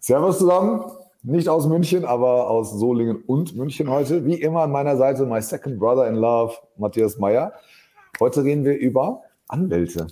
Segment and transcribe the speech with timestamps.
[0.00, 0.84] Servus zusammen,
[1.22, 4.24] nicht aus München, aber aus Solingen und München heute.
[4.24, 7.52] Wie immer an meiner Seite my second brother in love, Matthias Meyer.
[8.20, 10.06] Heute reden wir über Anwälte.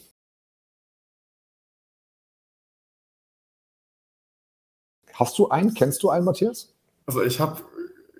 [5.14, 5.72] Hast du einen?
[5.72, 6.74] Kennst du einen, Matthias?
[7.06, 7.62] Also ich habe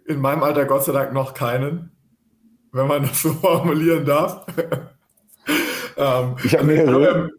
[0.07, 1.91] in meinem Alter Gott sei Dank noch keinen,
[2.73, 4.47] wenn man das so formulieren darf.
[5.97, 7.31] Ähm, ich habe mehrere.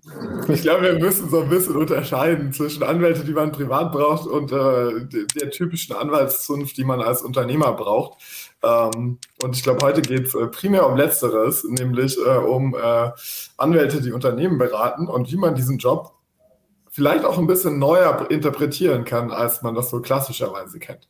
[0.48, 4.52] Ich glaube, wir müssen so ein bisschen unterscheiden zwischen Anwälten, die man privat braucht und
[4.52, 8.22] äh, der typischen Anwaltszunft, die man als Unternehmer braucht.
[8.64, 13.12] Ähm, und ich glaube, heute geht es äh, primär um Letzteres, nämlich äh, um äh,
[13.58, 16.14] Anwälte, die Unternehmen beraten und wie man diesen Job
[16.90, 21.08] vielleicht auch ein bisschen neuer interpretieren kann, als man das so klassischerweise kennt.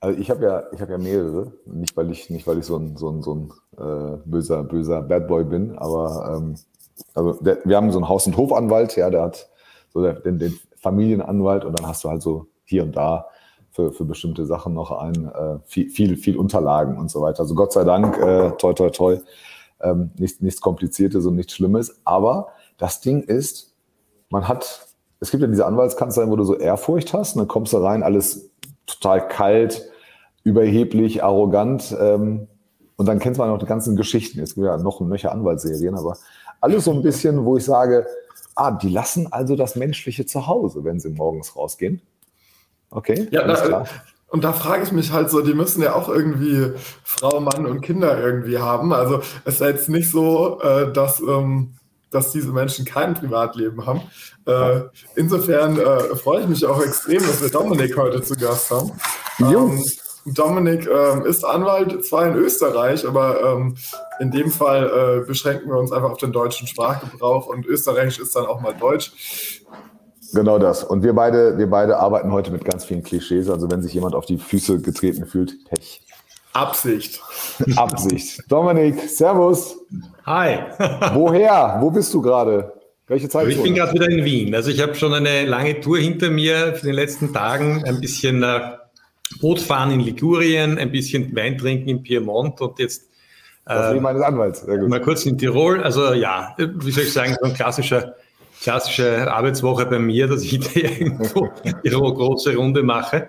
[0.00, 2.76] Also ich habe ja, ich habe ja mehrere, nicht weil ich, nicht weil ich so
[2.76, 6.54] ein, so ein, so ein äh, böser, böser Bad Boy bin, aber ähm,
[7.14, 9.48] also der, wir haben so einen Haus- und Hofanwalt, ja, der hat
[9.92, 13.26] so den, den Familienanwalt und dann hast du halt so hier und da
[13.72, 17.40] für, für bestimmte Sachen noch ein äh, viel, viel, viel Unterlagen und so weiter.
[17.40, 19.18] Also Gott sei Dank, äh, toi, toi, toi,
[19.80, 22.00] ähm, nichts, nichts Kompliziertes und nichts Schlimmes.
[22.04, 23.74] Aber das Ding ist,
[24.30, 24.88] man hat
[25.20, 28.02] es gibt ja diese Anwaltskanzleien, wo du so Ehrfurcht hast, und dann kommst du rein,
[28.02, 28.50] alles
[28.88, 29.88] total kalt,
[30.42, 31.96] überheblich, arrogant.
[31.98, 32.48] Ähm,
[32.96, 34.40] und dann kennst man auch die ganzen Geschichten.
[34.40, 36.16] Es gibt ja noch und nöcher Anwaltsserien, aber
[36.60, 38.06] alles so ein bisschen, wo ich sage,
[38.56, 42.02] ah, die lassen also das Menschliche zu Hause, wenn sie morgens rausgehen.
[42.90, 43.86] Okay, ja, alles klar.
[44.30, 46.72] Und da frage ich mich halt so, die müssen ja auch irgendwie
[47.02, 48.92] Frau, Mann und Kinder irgendwie haben.
[48.92, 51.74] Also es ist jetzt nicht so, äh, dass ähm,
[52.10, 54.02] dass diese Menschen kein Privatleben haben.
[54.46, 54.80] Äh,
[55.16, 58.92] insofern äh, freue ich mich auch extrem, dass wir Dominik heute zu Gast haben.
[59.40, 59.82] Ähm,
[60.24, 63.76] Dominik ähm, ist Anwalt, zwar in Österreich, aber ähm,
[64.20, 68.36] in dem Fall äh, beschränken wir uns einfach auf den deutschen Sprachgebrauch und Österreichisch ist
[68.36, 69.62] dann auch mal Deutsch.
[70.34, 70.84] Genau das.
[70.84, 73.48] Und wir beide, wir beide arbeiten heute mit ganz vielen Klischees.
[73.48, 76.02] Also wenn sich jemand auf die Füße getreten fühlt, Pech.
[76.52, 77.22] Absicht.
[77.76, 78.42] Absicht.
[78.48, 79.76] Dominik, Servus.
[80.26, 80.58] Hi.
[81.14, 81.78] Woher?
[81.80, 82.72] Wo bist du gerade?
[83.06, 83.48] Welche Zeit?
[83.48, 84.54] Ich bin gerade wieder in Wien.
[84.54, 87.84] Also ich habe schon eine lange Tour hinter mir für den letzten Tagen.
[87.84, 88.60] Ein bisschen äh,
[89.40, 93.08] Bootfahren in Ligurien, ein bisschen Wein trinken in Piemont und jetzt
[93.64, 94.66] das äh, meines Anwalts.
[94.66, 95.82] Mal kurz in Tirol.
[95.82, 98.14] Also ja, wie soll ich sagen, so ein klassischer
[98.60, 103.28] klassische Arbeitswoche bei mir, dass ich da irgendwo eine große Runde mache.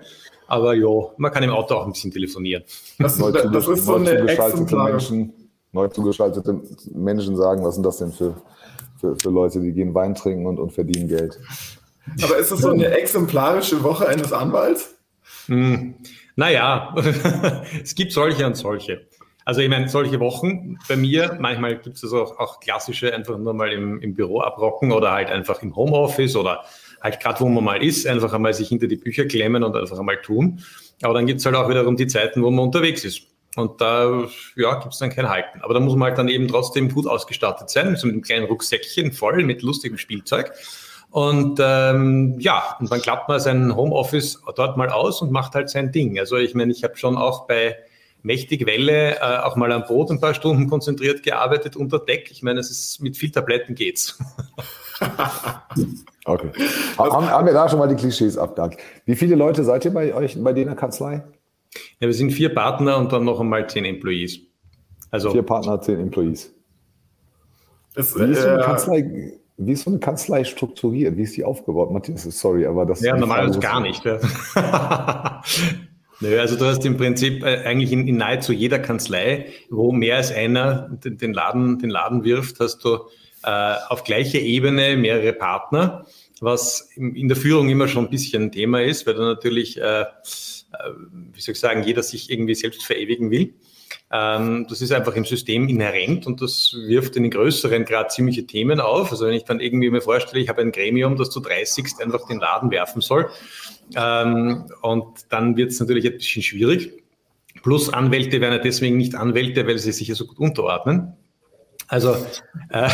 [0.50, 2.64] Aber ja, man kann im Auto auch ein bisschen telefonieren.
[2.98, 5.32] Das, neu das ist so eine Menschen,
[5.70, 6.60] neu zugeschaltete
[6.92, 8.34] Menschen sagen, was sind das denn für,
[9.00, 11.38] für, für Leute, die gehen Wein trinken und, und verdienen Geld.
[12.20, 14.96] Aber ist das so eine exemplarische Woche eines Anwalts?
[15.46, 15.94] Hm,
[16.34, 16.96] naja,
[17.82, 19.06] es gibt solche und solche.
[19.44, 23.54] Also ich meine, solche Wochen bei mir, manchmal gibt es auch, auch klassische, einfach nur
[23.54, 26.64] mal im, im Büro abrocken oder halt einfach im Homeoffice oder
[27.00, 29.98] halt gerade wo man mal ist, einfach einmal sich hinter die Bücher klemmen und einfach
[29.98, 30.60] einmal tun.
[31.02, 33.22] Aber dann gibt's halt auch wiederum die Zeiten, wo man unterwegs ist.
[33.56, 35.60] Und da ja, gibt's dann kein Halten.
[35.62, 38.46] Aber da muss man halt dann eben trotzdem gut ausgestattet sein, so mit einem kleinen
[38.46, 40.52] Rucksäckchen voll mit lustigem Spielzeug.
[41.10, 45.68] Und ähm, ja, und dann klappt man sein Homeoffice dort mal aus und macht halt
[45.68, 46.18] sein Ding.
[46.20, 47.76] Also ich meine, ich habe schon auch bei
[48.22, 52.30] mächtig Welle äh, auch mal am Boot ein paar Stunden konzentriert gearbeitet unter Deck.
[52.30, 54.18] Ich meine, es ist mit viel Tabletten geht's.
[56.26, 56.50] Okay.
[56.98, 58.78] Haben, haben, wir da schon mal die Klischees abgehakt?
[59.06, 61.24] Wie viele Leute seid ihr bei euch bei der Kanzlei?
[61.98, 64.38] Ja, wir sind vier Partner und dann noch einmal zehn Employees.
[65.10, 66.54] Also vier Partner, zehn Employees.
[67.94, 71.16] Das, wie, ist so eine äh, Kanzlei, wie ist so eine Kanzlei strukturiert?
[71.16, 71.90] Wie ist die aufgebaut?
[71.90, 73.00] Matthias, sorry, aber das.
[73.00, 74.04] Ja, normalerweise gar nicht.
[74.04, 74.20] Ja.
[76.20, 80.16] Nö, also du hast im Prinzip äh, eigentlich in, in, nahezu jeder Kanzlei, wo mehr
[80.16, 82.98] als einer den, den, Laden, den Laden wirft, hast du
[83.42, 86.06] äh, auf gleicher Ebene mehrere Partner,
[86.40, 90.02] was in der Führung immer schon ein bisschen ein Thema ist, weil da natürlich, äh,
[90.02, 90.06] äh,
[91.32, 93.54] wie soll ich sagen, jeder sich irgendwie selbst verewigen will.
[94.10, 98.46] Ähm, das ist einfach im System inhärent und das wirft in den größeren Grad ziemliche
[98.46, 99.10] Themen auf.
[99.10, 102.26] Also wenn ich dann irgendwie mir vorstelle, ich habe ein Gremium, das zu 30 einfach
[102.26, 103.30] den Laden werfen soll,
[103.96, 106.92] ähm, und dann wird es natürlich ein bisschen schwierig.
[107.62, 111.14] Plus Anwälte werden ja deswegen nicht Anwälte, weil sie sich ja so gut unterordnen.
[111.90, 112.16] Also
[112.68, 112.88] äh,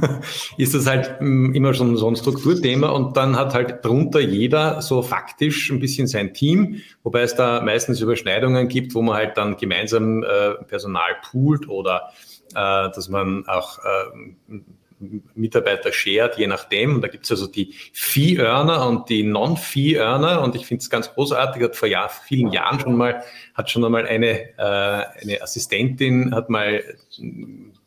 [0.58, 4.82] ist das halt mm, immer schon so ein Strukturthema und dann hat halt drunter jeder
[4.82, 9.38] so faktisch ein bisschen sein Team, wobei es da meistens Überschneidungen gibt, wo man halt
[9.38, 12.10] dann gemeinsam äh, Personal poolt oder
[12.50, 14.60] äh, dass man auch äh,
[15.34, 16.96] Mitarbeiter shared, je nachdem.
[16.96, 20.42] Und da gibt es also die Fee-Earner und die Non-Fee-Earner.
[20.42, 23.84] Und ich finde es ganz großartig, hat vor Jahr, vielen Jahren schon mal, hat schon
[23.84, 26.84] einmal eine, äh, eine Assistentin, hat mal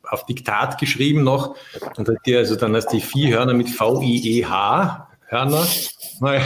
[0.09, 1.55] auf Diktat geschrieben noch
[1.97, 5.67] und hat die also dann als die Viehhörner mit V-I-E-H Hörner
[6.19, 6.41] mal,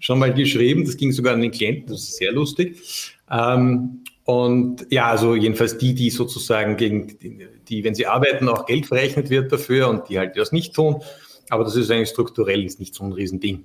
[0.00, 0.84] schon mal geschrieben.
[0.84, 3.16] Das ging sogar an den Klienten, das ist sehr lustig.
[3.30, 8.66] Ähm, und ja, also jedenfalls die, die sozusagen gegen die, die, wenn sie arbeiten, auch
[8.66, 11.02] Geld verrechnet wird dafür und die halt das nicht tun.
[11.48, 13.64] Aber das ist eigentlich strukturell ist nicht so ein Riesending.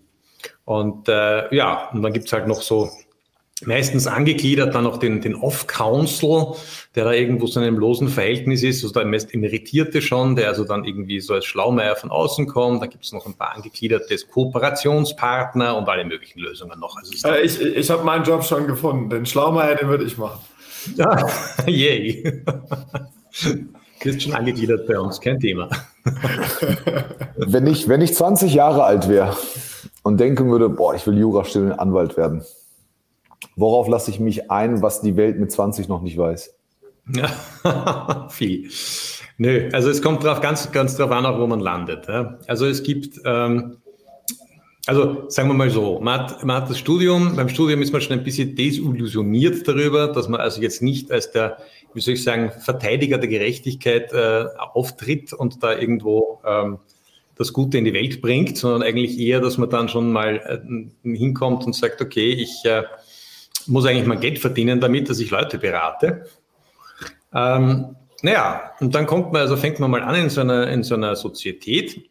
[0.65, 2.89] Und äh, ja, und dann gibt's halt noch so
[3.65, 6.53] meistens angegliedert dann noch den, den Off-Council,
[6.95, 10.49] der da irgendwo so in einem losen Verhältnis ist, also der meist Emeritierte schon, der
[10.49, 12.81] also dann irgendwie so als Schlaumeier von außen kommt.
[12.81, 16.97] Da gibt es noch ein paar angegliederte Kooperationspartner und alle möglichen Lösungen noch.
[16.97, 19.09] Also äh, ich ich habe meinen Job schon gefunden.
[19.09, 20.39] Den Schlaumeier, den würde ich machen.
[20.95, 21.27] Ja,
[21.65, 22.43] yay.
[23.43, 25.69] Du bist schon angegliedert bei uns, kein Thema.
[27.35, 29.35] wenn, ich, wenn ich 20 Jahre alt wäre
[30.03, 31.77] und denken würde, boah, ich will Jurastudent
[32.17, 32.43] werden,
[33.55, 36.55] Worauf lasse ich mich ein, was die Welt mit 20 noch nicht weiß?
[38.29, 38.69] Viel.
[39.37, 42.07] Nö, also es kommt drauf, ganz, ganz drauf an, auch wo man landet.
[42.47, 43.77] Also es gibt, ähm,
[44.87, 48.01] also sagen wir mal so, man hat, man hat das Studium, beim Studium ist man
[48.01, 51.57] schon ein bisschen desillusioniert darüber, dass man also jetzt nicht als der,
[51.93, 56.79] wie soll ich sagen, Verteidiger der Gerechtigkeit äh, auftritt und da irgendwo ähm,
[57.35, 60.37] das Gute in die Welt bringt, sondern eigentlich eher, dass man dann schon mal
[61.03, 62.83] äh, hinkommt und sagt, okay, ich äh,
[63.67, 66.25] muss eigentlich mal Geld verdienen damit, dass ich Leute berate.
[67.33, 70.83] Ähm, naja, und dann kommt man, also fängt man mal an in so einer, in
[70.83, 72.09] so einer Sozietät,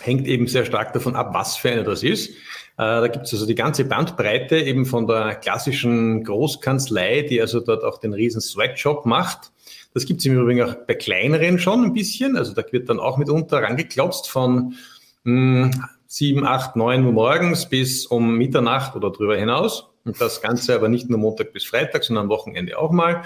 [0.00, 2.30] hängt eben sehr stark davon ab, was für eine das ist.
[2.30, 2.34] Äh,
[2.76, 7.84] da gibt es also die ganze Bandbreite eben von der klassischen Großkanzlei, die also dort
[7.84, 9.52] auch den riesen Sweatshop macht.
[9.94, 12.36] Das gibt es im Übrigen auch bei kleineren schon ein bisschen.
[12.36, 14.74] Also da wird dann auch mitunter rangeklotzt von
[15.24, 15.70] mh,
[16.06, 19.91] 7, 8, 9 Uhr morgens bis um Mitternacht oder drüber hinaus.
[20.04, 23.22] Und das Ganze aber nicht nur Montag bis Freitag, sondern am Wochenende auch mal.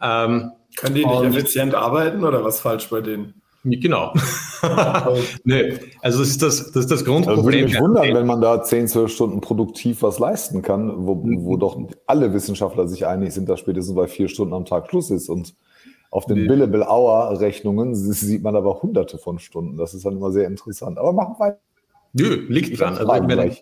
[0.00, 3.40] Ähm, Können die nicht effizient arbeiten oder was falsch bei denen?
[3.64, 4.14] Genau.
[5.44, 7.38] Nö, also das ist das, das, ist das Grundproblem.
[7.38, 11.20] Also würde mich wundern, wenn man da 10, 12 Stunden produktiv was leisten kann, wo,
[11.22, 15.10] wo doch alle Wissenschaftler sich einig sind, dass spätestens bei vier Stunden am Tag Schluss
[15.10, 15.28] ist.
[15.28, 15.54] Und
[16.10, 16.48] auf den nee.
[16.48, 19.76] Billable Hour Rechnungen sieht man aber hunderte von Stunden.
[19.76, 20.96] Das ist dann immer sehr interessant.
[20.98, 21.58] Aber machen wir.
[22.12, 22.96] Nö, liegt dran.
[22.96, 23.56] Also meine,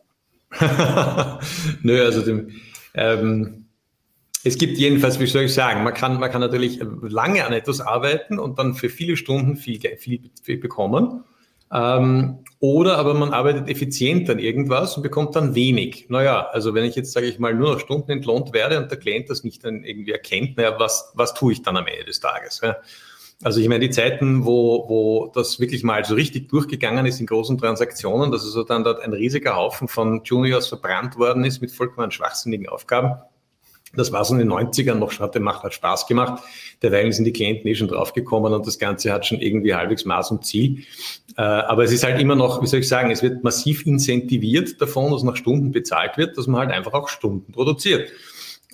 [1.83, 2.51] Nö, also dem,
[2.95, 3.67] ähm,
[4.47, 7.81] es gibt jedenfalls, wie soll ich sagen, man kann, man kann natürlich lange an etwas
[7.81, 11.25] arbeiten und dann für viele Stunden viel, viel, viel bekommen.
[11.73, 16.07] Ähm, oder aber man arbeitet effizient an irgendwas und bekommt dann wenig.
[16.09, 18.99] Naja, also wenn ich jetzt, sage ich mal, nur noch Stunden entlohnt werde und der
[18.99, 22.21] Klient das nicht dann irgendwie erkennt, naja, was, was tue ich dann am Ende des
[22.21, 22.61] Tages?
[22.63, 22.77] Ja?
[23.43, 27.27] Also ich meine, die Zeiten, wo, wo das wirklich mal so richtig durchgegangen ist in
[27.27, 31.71] großen Transaktionen, dass also dann dort ein riesiger Haufen von Juniors verbrannt worden ist mit
[31.71, 33.17] vollkommen schwachsinnigen Aufgaben.
[33.95, 36.43] Das war so in den 90ern noch, hatte, macht, hat Spaß gemacht.
[36.83, 40.31] Derweil sind die Klienten eh schon draufgekommen und das Ganze hat schon irgendwie halbwegs Maß
[40.33, 40.85] und Ziel.
[41.37, 44.81] Äh, aber es ist halt immer noch, wie soll ich sagen, es wird massiv incentiviert
[44.81, 48.11] davon, dass nach Stunden bezahlt wird, dass man halt einfach auch Stunden produziert.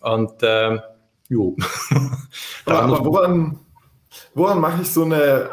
[0.00, 0.79] Und äh,
[1.29, 1.56] jo.
[2.64, 3.61] aber woran,
[4.35, 5.50] Woran mache ich so eine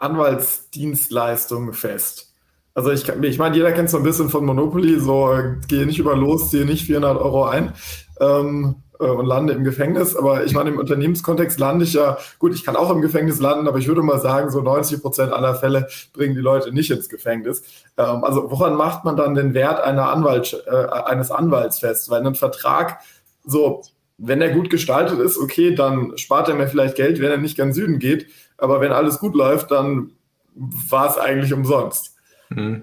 [0.00, 2.32] Anwaltsdienstleistung fest?
[2.74, 5.36] Also ich, ich meine, jeder kennt so ein bisschen von Monopoly, so
[5.68, 7.74] gehe nicht über los, ziehe nicht 400 Euro ein
[8.18, 10.16] ähm, äh, und lande im Gefängnis.
[10.16, 13.68] Aber ich meine, im Unternehmenskontext lande ich ja, gut, ich kann auch im Gefängnis landen,
[13.68, 17.08] aber ich würde mal sagen, so 90 Prozent aller Fälle bringen die Leute nicht ins
[17.10, 17.62] Gefängnis.
[17.98, 22.08] Ähm, also woran macht man dann den Wert einer Anwalt, äh, eines Anwalts fest?
[22.08, 23.00] Weil ein Vertrag
[23.44, 23.82] so
[24.24, 27.56] wenn er gut gestaltet ist, okay, dann spart er mir vielleicht Geld, wenn er nicht
[27.56, 28.26] ganz Süden geht.
[28.56, 30.12] Aber wenn alles gut läuft, dann
[30.54, 32.14] war es eigentlich umsonst.
[32.48, 32.82] Hm.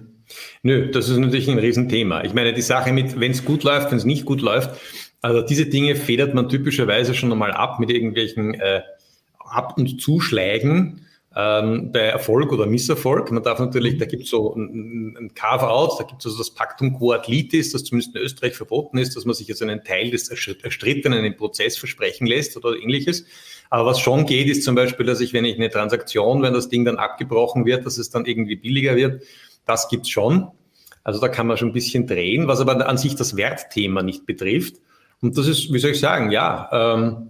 [0.64, 2.24] Nö, das ist natürlich ein Riesenthema.
[2.26, 4.70] Ich meine, die Sache mit, wenn es gut läuft, wenn es nicht gut läuft,
[5.22, 8.82] also diese Dinge federt man typischerweise schon einmal ab mit irgendwelchen äh,
[9.40, 11.06] Ab- und Zuschlägen
[11.36, 13.32] ähm, bei Erfolg oder Misserfolg.
[13.32, 16.52] Man darf natürlich, da gibt es so ein, ein Carve-out, da gibt es also das
[16.52, 20.10] Pactum Quod Litis, das zumindest in Österreich verboten ist, dass man sich jetzt einen Teil
[20.10, 23.26] des Erstrittenen im Prozess versprechen lässt oder ähnliches.
[23.70, 26.70] Aber was schon geht, ist zum Beispiel, dass ich, wenn ich eine Transaktion, wenn das
[26.70, 29.24] Ding dann abgebrochen wird, dass es dann irgendwie billiger wird,
[29.66, 30.48] das gibt's schon.
[31.04, 34.26] Also da kann man schon ein bisschen drehen, was aber an sich das Wertthema nicht
[34.26, 34.78] betrifft.
[35.22, 37.30] Und das ist, wie soll ich sagen, ja, ähm,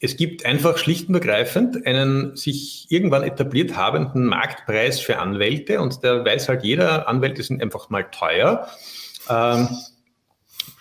[0.00, 6.02] es gibt einfach schlicht und ergreifend einen sich irgendwann etabliert habenden Marktpreis für Anwälte und
[6.02, 8.66] der weiß halt jeder, Anwälte sind einfach mal teuer.
[9.28, 9.68] Ähm,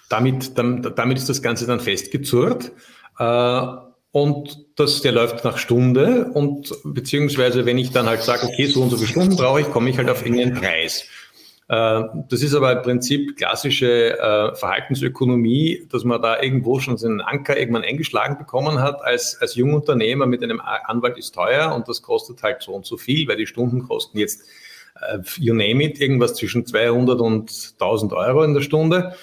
[0.08, 2.72] damit, damit ist das Ganze dann festgezurrt.
[3.20, 3.62] Äh,
[4.12, 8.82] und das, der läuft nach Stunde und beziehungsweise wenn ich dann halt sage, okay, so
[8.82, 11.04] und so viele Stunden brauche ich, komme ich halt auf irgendeinen Preis.
[11.70, 17.22] Äh, das ist aber im Prinzip klassische äh, Verhaltensökonomie, dass man da irgendwo schon seinen
[17.22, 22.02] Anker irgendwann eingeschlagen bekommen hat als, als Jungunternehmer mit einem Anwalt ist teuer und das
[22.02, 24.44] kostet halt so und so viel, weil die Stunden kosten jetzt
[25.38, 29.16] you name it, irgendwas zwischen 200 und 1000 Euro in der Stunde.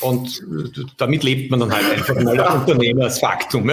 [0.00, 0.44] Und
[0.96, 3.68] damit lebt man dann halt einfach mal als Unternehmer als Faktum.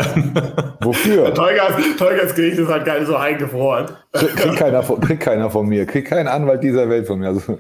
[0.82, 1.34] Wofür?
[1.34, 3.88] Tolgas Gericht ist halt gar nicht so eingefroren.
[4.12, 7.28] Kriegt keiner, krieg keiner von mir, kriegt kein Anwalt dieser Welt von mir.
[7.28, 7.60] Also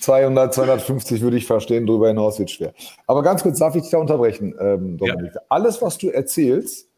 [0.00, 2.72] 200, 250 würde ich verstehen, darüber hinaus wird schwer.
[3.06, 5.34] Aber ganz kurz, darf ich dich da unterbrechen, ähm, Dominik?
[5.34, 5.40] Ja.
[5.48, 6.88] Alles, was du erzählst,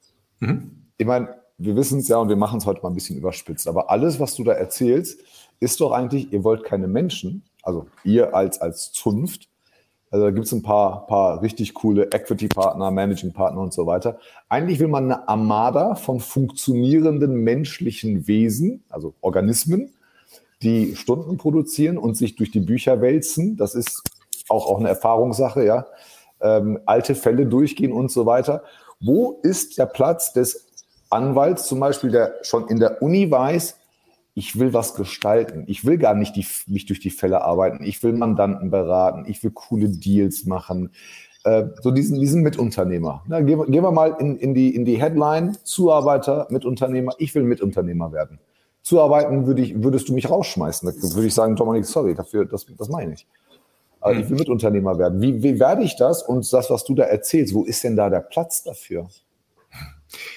[0.41, 0.89] mhm.
[0.97, 3.69] ich meine, wir wissen es ja und wir machen es heute mal ein bisschen überspitzt,
[3.69, 5.21] aber alles, was du da erzählst,
[5.61, 9.49] ist doch eigentlich, ihr wollt keine Menschen, also ihr als, als Zunft,
[10.15, 14.21] also da gibt es ein paar, paar richtig coole Equity-Partner, Managing-Partner und so weiter.
[14.49, 19.93] Eigentlich will man eine Armada von funktionierenden menschlichen Wesen, also Organismen,
[20.63, 23.57] die Stunden produzieren und sich durch die Bücher wälzen.
[23.57, 24.05] Das ist
[24.49, 25.85] auch, auch eine Erfahrungssache, ja.
[26.41, 28.63] Ähm, alte Fälle durchgehen und so weiter.
[29.01, 30.69] Wo ist der Platz des
[31.11, 33.81] Anwalts zum Beispiel, der schon in der Uni weiß,
[34.35, 35.65] ich will was gestalten.
[35.67, 37.85] Ich will gar nicht die, mich durch die Fälle arbeiten.
[37.85, 39.25] Ich will Mandanten beraten.
[39.29, 40.91] Ich will coole Deals machen.
[41.45, 43.23] Äh, so diesen, diesen Mitunternehmer.
[43.29, 45.57] Na, gehen, wir, gehen wir mal in, in, die, in die Headline.
[45.63, 47.13] Zuarbeiter, Mitunternehmer.
[47.19, 48.41] Ich will Mitunternehmer werden.
[48.83, 50.89] Zuarbeiten würde ich, würdest du mich rausschmeißen.
[50.89, 53.27] Da würde ich sagen, Dominik, sorry, dafür, das, das meine ich.
[54.01, 55.23] Aber ich will Mitunternehmer werden.
[55.23, 56.23] Wie, wie werde ich das?
[56.23, 59.09] Und das, was du da erzählst, wo ist denn da der Platz dafür?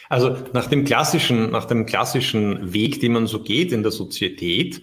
[0.10, 4.82] Also nach dem klassischen, nach dem klassischen Weg, den man so geht in der Sozietät,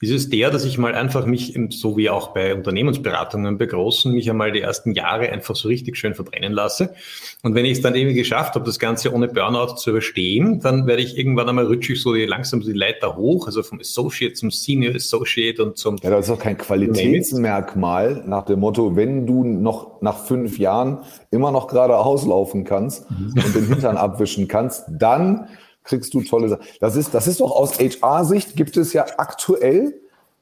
[0.00, 4.12] ist es der, dass ich mal einfach mich, so wie auch bei Unternehmensberatungen bei Großen,
[4.12, 6.94] mich einmal die ersten Jahre einfach so richtig schön verbrennen lasse.
[7.42, 10.86] Und wenn ich es dann eben geschafft habe, das Ganze ohne Burnout zu überstehen, dann
[10.86, 14.50] werde ich irgendwann einmal rutschig so die, langsam die Leiter hoch, also vom Associate zum
[14.50, 15.96] Senior Associate und zum...
[16.02, 20.98] Ja, das ist doch kein Qualitätsmerkmal nach dem Motto, wenn du noch nach fünf Jahren
[21.30, 23.32] immer noch geradeaus laufen kannst mhm.
[23.34, 25.48] und den Hintern abwischen kannst, dann
[25.86, 26.64] kriegst du tolle Sachen.
[26.80, 29.94] Das ist, das ist doch aus HR-Sicht gibt es ja aktuell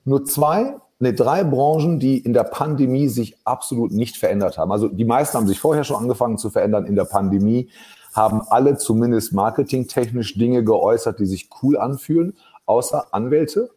[0.05, 4.73] nur zwei, ne, drei Branchen, die in der Pandemie sich absolut nicht verändert haben.
[4.73, 6.87] Also die meisten haben sich vorher schon angefangen zu verändern.
[6.87, 7.69] In der Pandemie
[8.13, 12.37] haben alle zumindest marketingtechnisch Dinge geäußert, die sich cool anfühlen,
[12.67, 13.71] außer Anwälte.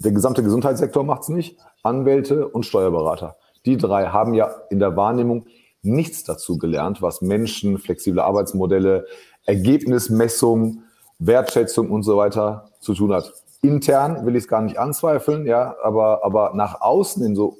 [0.00, 1.56] Der gesamte Gesundheitssektor macht es nicht.
[1.82, 3.36] Anwälte und Steuerberater.
[3.64, 5.46] Die drei haben ja in der Wahrnehmung
[5.82, 9.06] nichts dazu gelernt, was Menschen, flexible Arbeitsmodelle,
[9.46, 10.82] Ergebnismessung,
[11.18, 13.32] Wertschätzung und so weiter zu tun hat.
[13.62, 17.58] Intern will ich es gar nicht anzweifeln, ja, aber, aber nach außen in so,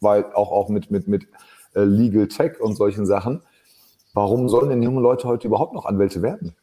[0.00, 1.24] weil auch, auch mit, mit, mit
[1.74, 3.42] äh, Legal Tech und solchen Sachen,
[4.12, 6.56] warum sollen denn junge Leute heute überhaupt noch Anwälte werden?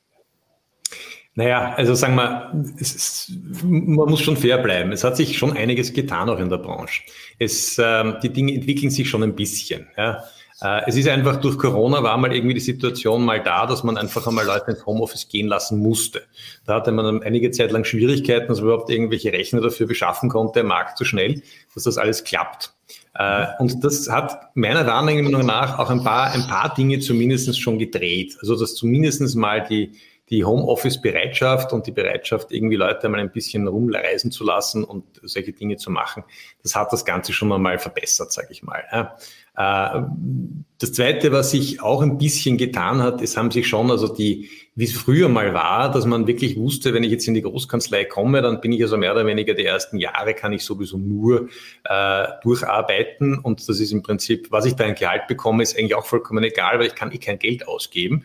[1.37, 3.31] Naja, also sagen wir, ist,
[3.63, 4.91] man muss schon fair bleiben.
[4.91, 7.03] Es hat sich schon einiges getan auch in der Branche.
[7.37, 9.85] Es, ähm, die Dinge entwickeln sich schon ein bisschen.
[9.95, 10.23] Ja.
[10.61, 13.97] Äh, es ist einfach durch Corona war mal irgendwie die Situation mal da, dass man
[13.97, 16.23] einfach einmal Leute ins Homeoffice gehen lassen musste.
[16.65, 20.61] Da hatte man einige Zeit lang Schwierigkeiten, dass man überhaupt irgendwelche Rechner dafür beschaffen konnte,
[20.61, 21.41] im Markt so schnell,
[21.73, 22.73] dass das alles klappt.
[23.13, 27.77] Äh, und das hat meiner Wahrnehmung nach auch ein paar, ein paar Dinge zumindest schon
[27.77, 28.37] gedreht.
[28.39, 29.91] Also dass zumindest mal die,
[30.29, 35.53] die Homeoffice-Bereitschaft und die Bereitschaft, irgendwie Leute mal ein bisschen rumreisen zu lassen und solche
[35.53, 36.23] Dinge zu machen,
[36.63, 38.83] das hat das Ganze schon einmal verbessert, sage ich mal.
[39.57, 40.01] Äh,
[40.79, 44.49] das Zweite, was sich auch ein bisschen getan hat, es haben sich schon, also die,
[44.75, 48.05] wie es früher mal war, dass man wirklich wusste, wenn ich jetzt in die Großkanzlei
[48.05, 51.49] komme, dann bin ich also mehr oder weniger die ersten Jahre kann ich sowieso nur
[51.85, 55.95] äh, durcharbeiten und das ist im Prinzip, was ich da ein Gehalt bekomme, ist eigentlich
[55.95, 58.23] auch vollkommen egal, weil ich kann eh kein Geld ausgeben,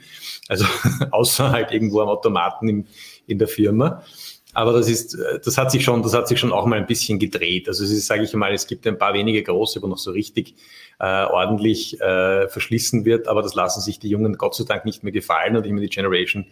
[0.49, 0.67] also
[1.11, 2.85] außer halt irgendwo am Automaten im,
[3.27, 4.03] in der Firma.
[4.52, 6.87] Aber das ist, äh, das hat sich schon, das hat sich schon auch mal ein
[6.87, 7.68] bisschen gedreht.
[7.68, 10.11] Also es ist, sage ich mal, es gibt ein paar wenige große, wo noch so
[10.11, 10.54] richtig
[11.00, 15.02] äh, ordentlich äh, verschlissen wird, aber das lassen sich die Jungen Gott sei Dank nicht
[15.02, 16.47] mehr gefallen und immer die Generation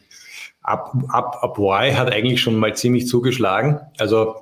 [0.63, 3.81] Up, Up, Up Y hat eigentlich schon mal ziemlich zugeschlagen.
[3.99, 4.37] Also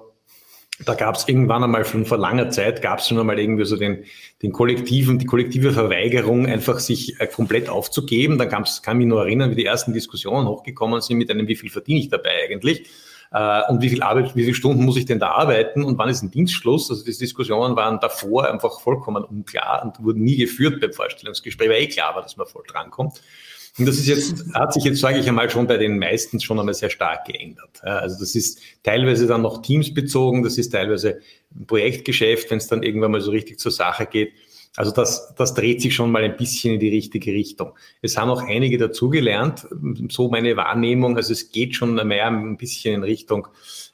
[0.85, 3.77] da gab es irgendwann einmal schon vor langer Zeit gab es schon einmal irgendwie so
[3.77, 4.05] den,
[4.43, 8.39] den kollektiven, die kollektive Verweigerung, einfach sich äh, komplett aufzugeben.
[8.39, 11.57] Dann kam's, kann mich nur erinnern, wie die ersten Diskussionen hochgekommen sind mit einem, wie
[11.57, 12.89] viel verdiene ich dabei eigentlich?
[13.31, 16.09] Äh, und wie viel Arbeit, wie viele Stunden muss ich denn da arbeiten und wann
[16.09, 16.91] ist ein Dienstschluss?
[16.91, 21.83] Also die Diskussionen waren davor einfach vollkommen unklar und wurden nie geführt beim Vorstellungsgespräch, weil
[21.83, 23.21] eh klar war, dass man voll drankommt.
[23.79, 26.59] Und das ist jetzt, hat sich jetzt, sage ich einmal, schon bei den meisten schon
[26.59, 27.83] einmal sehr stark geändert.
[27.85, 31.21] Also das ist teilweise dann noch teamsbezogen, das ist teilweise
[31.55, 34.33] ein Projektgeschäft, wenn es dann irgendwann mal so richtig zur Sache geht.
[34.77, 37.73] Also das, das dreht sich schon mal ein bisschen in die richtige Richtung.
[38.01, 39.67] Es haben auch einige dazugelernt,
[40.09, 41.17] so meine Wahrnehmung.
[41.17, 43.49] Also es geht schon mehr ein bisschen in Richtung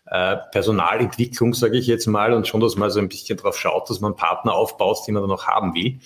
[0.07, 3.88] äh, Personalentwicklung, sage ich jetzt mal, und schon, dass man so ein bisschen drauf schaut,
[3.88, 5.99] dass man Partner aufbaut, die man dann noch haben will.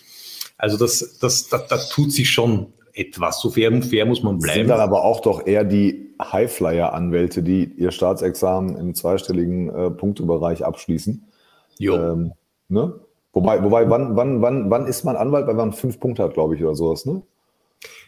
[0.57, 3.41] Also das, das, da, da tut sich schon etwas.
[3.41, 4.61] So fair, fair muss man bleiben.
[4.61, 10.65] Sind dann aber auch doch eher die Highflyer-Anwälte, die ihr Staatsexamen im zweistelligen äh, Punktebereich
[10.65, 11.29] abschließen.
[11.79, 11.97] Jo.
[11.97, 12.33] Ähm,
[12.69, 13.01] ne?
[13.39, 15.47] Wobei, wobei wann, wann, wann, wann ist man Anwalt?
[15.47, 17.23] Weil man fünf Punkte hat, glaube ich, oder sowas, ne?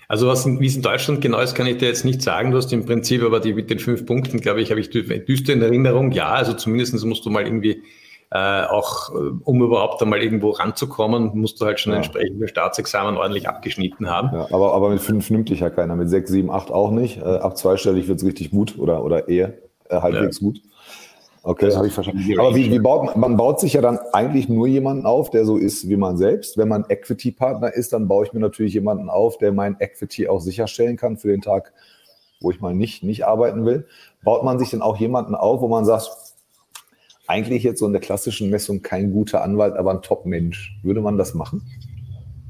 [0.09, 2.51] Also was wie es in Deutschland genau ist, kann ich dir jetzt nicht sagen.
[2.51, 5.53] Du hast im Prinzip aber die mit den fünf Punkten, glaube ich, habe ich düster
[5.53, 6.11] in Erinnerung.
[6.11, 7.85] Ja, also zumindest musst du mal irgendwie
[8.33, 11.99] äh, auch, äh, um überhaupt einmal irgendwo ranzukommen, musst du halt schon ja.
[11.99, 14.31] entsprechende Staatsexamen ordentlich abgeschnitten haben.
[14.33, 17.19] Ja, aber, aber mit fünf nimmt dich ja keiner, mit sechs, sieben, acht auch nicht.
[17.19, 19.55] Äh, ab zweistellig wird es richtig gut oder, oder eher
[19.89, 20.47] äh, halbwegs ja.
[20.49, 20.61] gut.
[21.43, 22.39] Okay, das habe ich verstanden.
[22.39, 25.57] Aber wie, wie baut man, baut sich ja dann eigentlich nur jemanden auf, der so
[25.57, 26.59] ist wie man selbst.
[26.59, 30.41] Wenn man Equity-Partner ist, dann baue ich mir natürlich jemanden auf, der mein Equity auch
[30.41, 31.73] sicherstellen kann für den Tag,
[32.41, 33.87] wo ich mal nicht, nicht arbeiten will.
[34.23, 36.11] Baut man sich dann auch jemanden auf, wo man sagt,
[37.27, 40.79] eigentlich jetzt so in der klassischen Messung kein guter Anwalt, aber ein Top-Mensch.
[40.83, 41.63] Würde man das machen?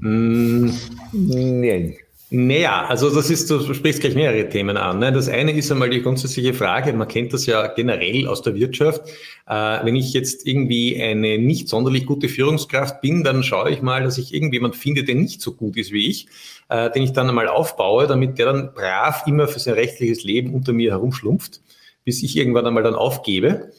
[0.00, 0.70] Mm,
[1.12, 1.98] nee.
[2.32, 5.00] Naja, also das ist, du sprichst gleich mehrere Themen an.
[5.00, 5.12] Ne?
[5.12, 9.02] Das eine ist einmal die grundsätzliche Frage, man kennt das ja generell aus der Wirtschaft.
[9.48, 14.04] Äh, wenn ich jetzt irgendwie eine nicht sonderlich gute Führungskraft bin, dann schaue ich mal,
[14.04, 16.28] dass ich irgendjemand finde, der nicht so gut ist wie ich,
[16.68, 20.54] äh, den ich dann einmal aufbaue, damit der dann brav immer für sein rechtliches Leben
[20.54, 21.60] unter mir herumschlumpft,
[22.04, 23.72] bis ich irgendwann einmal dann aufgebe.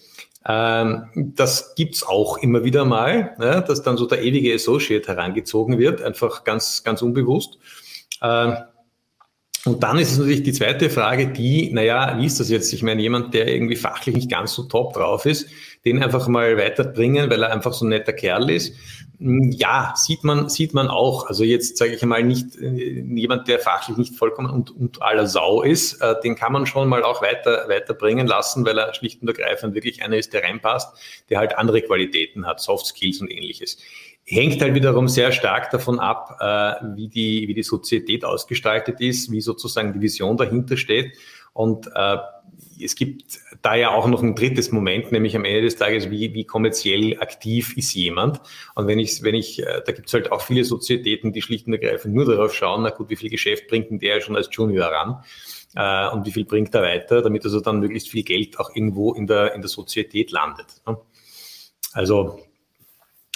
[0.45, 5.79] Ähm, das gibt's auch immer wieder mal, ne, dass dann so der ewige Associate herangezogen
[5.79, 7.57] wird, einfach ganz, ganz unbewusst.
[8.21, 8.57] Ähm,
[9.63, 12.73] und dann ist es natürlich die zweite Frage, die, naja, wie ist das jetzt?
[12.73, 15.47] Ich meine, jemand, der irgendwie fachlich nicht ganz so top drauf ist,
[15.85, 18.73] den einfach mal weiterbringen, weil er einfach so ein netter Kerl ist.
[19.19, 21.27] Hm, ja, sieht man, sieht man auch.
[21.27, 25.27] Also jetzt sage ich mal nicht äh, jemand, der fachlich nicht vollkommen und, und aller
[25.27, 29.21] Sau ist, äh, den kann man schon mal auch weiter, weiterbringen lassen, weil er schlicht
[29.21, 30.89] und ergreifend wirklich einer ist, der reinpasst,
[31.29, 33.77] der halt andere Qualitäten hat, Soft Skills und ähnliches.
[34.25, 39.31] Hängt halt wiederum sehr stark davon ab, äh, wie die, wie die Sozietät ausgestaltet ist,
[39.31, 41.17] wie sozusagen die Vision dahinter steht.
[41.53, 42.17] Und äh,
[42.83, 46.33] es gibt da ja auch noch ein drittes Moment, nämlich am Ende des Tages, wie,
[46.33, 48.41] wie kommerziell aktiv ist jemand.
[48.75, 51.67] Und wenn ich, wenn ich, äh, da gibt es halt auch viele Sozietäten, die schlicht
[51.67, 54.49] und ergreifend nur darauf schauen, na gut, wie viel Geschäft bringt denn der schon als
[54.51, 55.23] Junior ran?
[55.75, 59.13] Äh, und wie viel bringt er weiter, damit also dann möglichst viel Geld auch irgendwo
[59.13, 60.81] in der, in der Sozietät landet.
[60.87, 60.97] Ne?
[61.93, 62.39] Also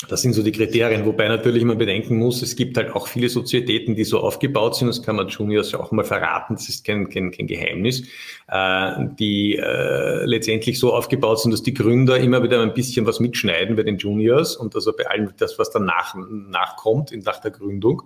[0.08, 3.30] das sind so die Kriterien, wobei natürlich man bedenken muss, es gibt halt auch viele
[3.30, 6.86] Sozietäten, die so aufgebaut sind, das kann man Juniors ja auch mal verraten, das ist
[6.86, 8.04] kein, kein, kein Geheimnis,
[8.48, 13.20] äh, die äh, letztendlich so aufgebaut sind, dass die Gründer immer wieder ein bisschen was
[13.20, 17.52] mitschneiden bei den Juniors und also bei allem das, was dann nach, nachkommt nach der
[17.52, 18.04] Gründung.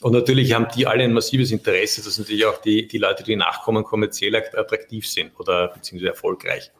[0.00, 3.34] Und natürlich haben die alle ein massives Interesse, dass natürlich auch die, die Leute, die
[3.34, 6.70] nachkommen, kommerziell attraktiv sind oder beziehungsweise erfolgreich.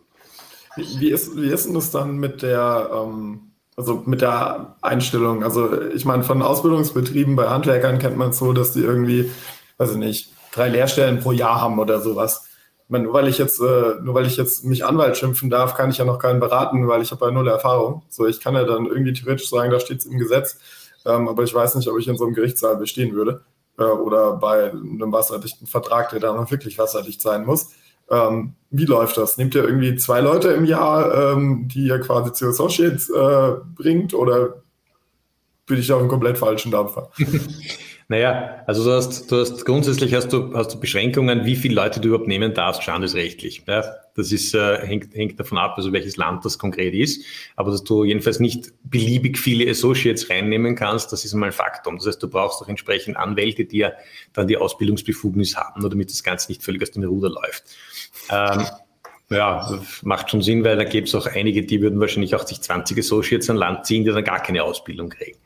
[0.77, 2.91] Wie ist, wie ist denn das dann mit der...
[2.93, 5.45] Ähm also mit der Einstellung.
[5.45, 9.31] Also ich meine, von Ausbildungsbetrieben bei Handwerkern kennt man es so, dass die irgendwie,
[9.77, 12.49] weiß ich nicht, drei Lehrstellen pro Jahr haben oder sowas.
[12.85, 15.77] Ich meine, nur weil ich jetzt, äh, nur weil ich jetzt mich Anwalt schimpfen darf,
[15.77, 18.03] kann ich ja noch keinen beraten, weil ich habe ja null Erfahrung.
[18.09, 20.59] So, ich kann ja dann irgendwie theoretisch sagen, da steht es im Gesetz,
[21.07, 23.43] ähm, aber ich weiß nicht, ob ich in so einem Gerichtssaal bestehen würde
[23.79, 27.69] äh, oder bei einem wasserdichten Vertrag, der dann wirklich wasserdicht sein muss.
[28.11, 29.37] Ähm, wie läuft das?
[29.39, 34.15] Nehmt ihr irgendwie zwei Leute im Jahr, ähm, die ihr quasi zu Associates äh, bringt
[34.15, 34.63] oder
[35.67, 37.11] bin ich auf einem komplett falschen Dampfer?
[38.11, 42.01] Naja, also du hast, du hast grundsätzlich hast du, hast du Beschränkungen, wie viele Leute
[42.01, 43.65] du überhaupt nehmen darfst, standesrechtlich.
[43.69, 47.23] Ja, das ist, äh, hängt, hängt davon ab, also welches Land das konkret ist.
[47.55, 51.97] Aber dass du jedenfalls nicht beliebig viele Associates reinnehmen kannst, das ist einmal ein Faktum.
[51.99, 53.93] Das heißt, du brauchst auch entsprechend Anwälte, die ja
[54.33, 57.65] dann die Ausbildungsbefugnis haben, nur damit das Ganze nicht völlig aus dem Ruder läuft.
[58.31, 58.65] Ähm,
[59.29, 62.63] ja, macht schon Sinn, weil da gäbe es auch einige, die würden wahrscheinlich auch sich
[62.63, 65.37] 20 Associates an Land ziehen, die dann gar keine Ausbildung kriegen.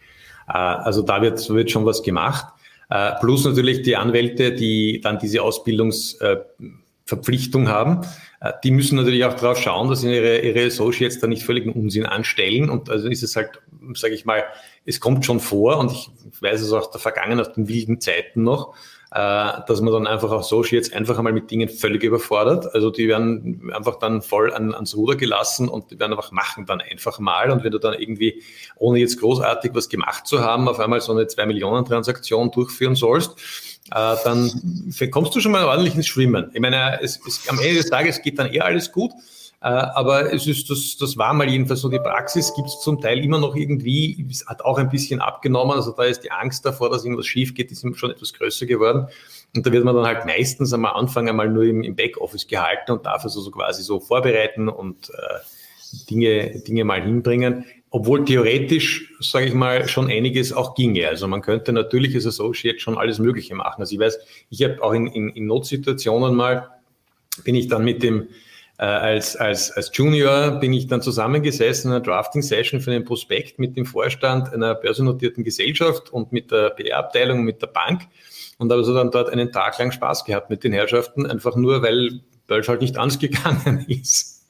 [0.53, 2.47] Äh, also da wird, wird schon was gemacht.
[2.91, 8.01] Äh, plus natürlich die Anwälte, die dann diese Ausbildungsverpflichtung haben.
[8.41, 12.07] Äh, die müssen natürlich auch darauf schauen, dass ihre, ihre Associates da nicht völligen Unsinn
[12.07, 12.69] anstellen.
[12.69, 13.61] Und also ist es halt,
[13.95, 14.45] sage ich mal,
[14.85, 16.11] es kommt schon vor und ich
[16.41, 18.75] weiß es auch der Vergangenheit, aus den wilden Zeiten noch,
[19.15, 22.75] dass man dann einfach auch so jetzt einfach einmal mit Dingen völlig überfordert.
[22.75, 26.65] Also die werden einfach dann voll an, ans Ruder gelassen und die werden einfach machen
[26.65, 27.51] dann einfach mal.
[27.51, 28.43] Und wenn du dann irgendwie,
[28.77, 32.95] ohne jetzt großartig was gemacht zu haben, auf einmal so eine 2 Millionen Transaktion durchführen
[32.95, 33.33] sollst,
[33.91, 34.51] äh, dann
[35.11, 36.51] kommst du schon mal ordentlich ins Schwimmen.
[36.55, 39.13] Ich meine, es, es, am Ende des Tages geht dann eher alles gut.
[39.63, 43.01] Äh, aber es ist, das, das war mal jedenfalls so die Praxis, gibt es zum
[43.01, 46.67] Teil immer noch irgendwie, es hat auch ein bisschen abgenommen, also da ist die Angst
[46.67, 49.07] davor, dass irgendwas schief geht, ist schon etwas größer geworden.
[49.55, 52.91] Und da wird man dann halt meistens am Anfang einmal nur im, im Backoffice gehalten
[52.91, 57.65] und darf also so quasi so vorbereiten und äh, Dinge, Dinge mal hinbringen.
[57.91, 61.07] Obwohl theoretisch, sage ich mal, schon einiges auch ginge.
[61.07, 63.83] Also man könnte natürlich als Associate schon alles Mögliche machen.
[63.83, 66.71] Also ich weiß, ich habe auch in, in, in Notsituationen mal
[67.45, 68.29] bin ich dann mit dem
[68.83, 73.61] äh, als, als, als Junior bin ich dann zusammengesessen in einer Drafting-Session für einen Prospekt
[73.61, 78.03] mit dem Vorstand einer börsennotierten Gesellschaft und mit der PR-Abteilung und mit der Bank
[78.59, 81.81] und habe so dann dort einen Tag lang Spaß gehabt mit den Herrschaften, einfach nur,
[81.83, 84.43] weil Bölsch halt nicht ansgegangen ist.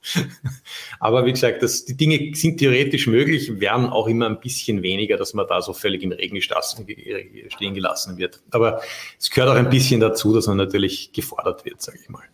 [0.98, 5.18] Aber wie gesagt, das, die Dinge sind theoretisch möglich, werden auch immer ein bisschen weniger,
[5.18, 8.40] dass man da so völlig im Regen stehen gelassen wird.
[8.50, 8.80] Aber
[9.20, 12.24] es gehört auch ein bisschen dazu, dass man natürlich gefordert wird, sage ich mal.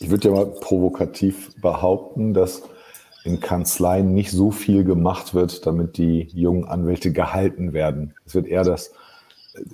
[0.00, 2.62] Ich würde ja mal provokativ behaupten, dass
[3.24, 8.14] in Kanzleien nicht so viel gemacht wird, damit die jungen Anwälte gehalten werden.
[8.24, 8.92] Es wird eher das,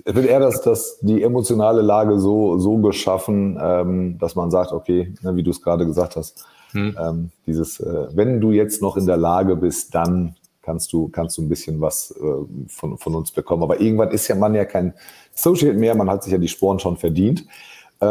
[0.03, 4.71] es wird eher das, das die emotionale Lage so, so geschaffen, ähm, dass man sagt,
[4.71, 6.95] okay, ne, wie du es gerade gesagt hast, hm.
[6.99, 11.37] ähm, dieses, äh, wenn du jetzt noch in der Lage bist, dann kannst du, kannst
[11.37, 13.63] du ein bisschen was äh, von, von uns bekommen.
[13.63, 14.93] Aber irgendwann ist ja man ja kein
[15.33, 17.45] Associate mehr, man hat sich ja die Sporen schon verdient.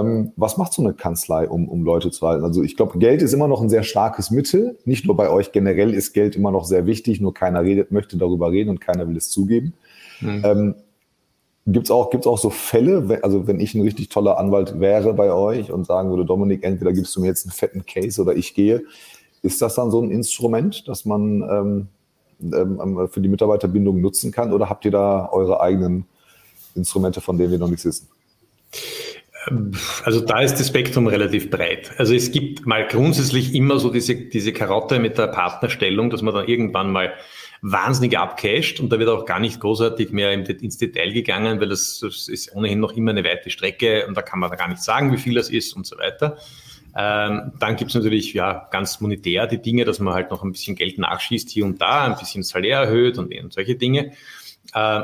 [0.00, 2.44] Ähm, was macht so eine Kanzlei, um, um Leute zu halten?
[2.44, 4.78] Also ich glaube, Geld ist immer noch ein sehr starkes Mittel.
[4.84, 8.16] Nicht nur bei euch, generell ist Geld immer noch sehr wichtig, nur keiner redet, möchte
[8.16, 9.74] darüber reden und keiner will es zugeben.
[10.20, 10.42] Mhm.
[10.44, 10.74] Ähm,
[11.66, 15.14] Gibt es auch, gibt's auch so Fälle, also wenn ich ein richtig toller Anwalt wäre
[15.14, 18.36] bei euch und sagen würde, Dominik, entweder gibst du mir jetzt einen fetten Case oder
[18.36, 18.82] ich gehe,
[19.40, 21.88] ist das dann so ein Instrument, das man ähm,
[22.52, 26.04] ähm, für die Mitarbeiterbindung nutzen kann oder habt ihr da eure eigenen
[26.74, 28.08] Instrumente, von denen wir noch nichts wissen?
[30.04, 31.92] Also da ist das Spektrum relativ breit.
[31.98, 36.34] Also es gibt mal grundsätzlich immer so diese, diese Karotte mit der Partnerstellung, dass man
[36.34, 37.12] dann irgendwann mal
[37.60, 41.98] wahnsinnig abcasht und da wird auch gar nicht großartig mehr ins Detail gegangen, weil das,
[42.00, 44.82] das ist ohnehin noch immer eine weite Strecke und da kann man da gar nicht
[44.82, 46.36] sagen, wie viel das ist und so weiter.
[46.96, 50.76] Ähm, dann gibt's natürlich ja ganz monetär die Dinge, dass man halt noch ein bisschen
[50.76, 54.12] Geld nachschießt hier und da, ein bisschen Salär erhöht und, und solche Dinge.
[54.74, 55.02] Äh,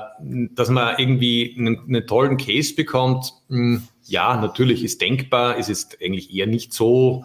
[0.54, 5.70] dass man irgendwie einen, einen tollen Case bekommt, mh, hm, ja, natürlich ist denkbar, ist
[5.70, 7.24] es eigentlich eher nicht so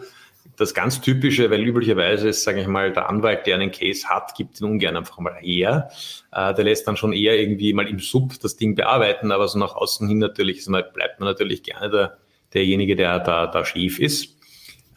[0.58, 4.36] das ganz Typische, weil üblicherweise ist, sage ich mal, der Anwalt, der einen Case hat,
[4.36, 5.89] gibt ihn ungern einfach mal her.
[6.32, 9.60] Äh, der lässt dann schon eher irgendwie mal im Sub das Ding bearbeiten, aber so
[9.60, 12.17] nach außen hin natürlich mal, bleibt man natürlich gerne der,
[12.54, 14.38] derjenige, der da, da schief ist.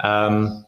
[0.02, 0.64] Ähm,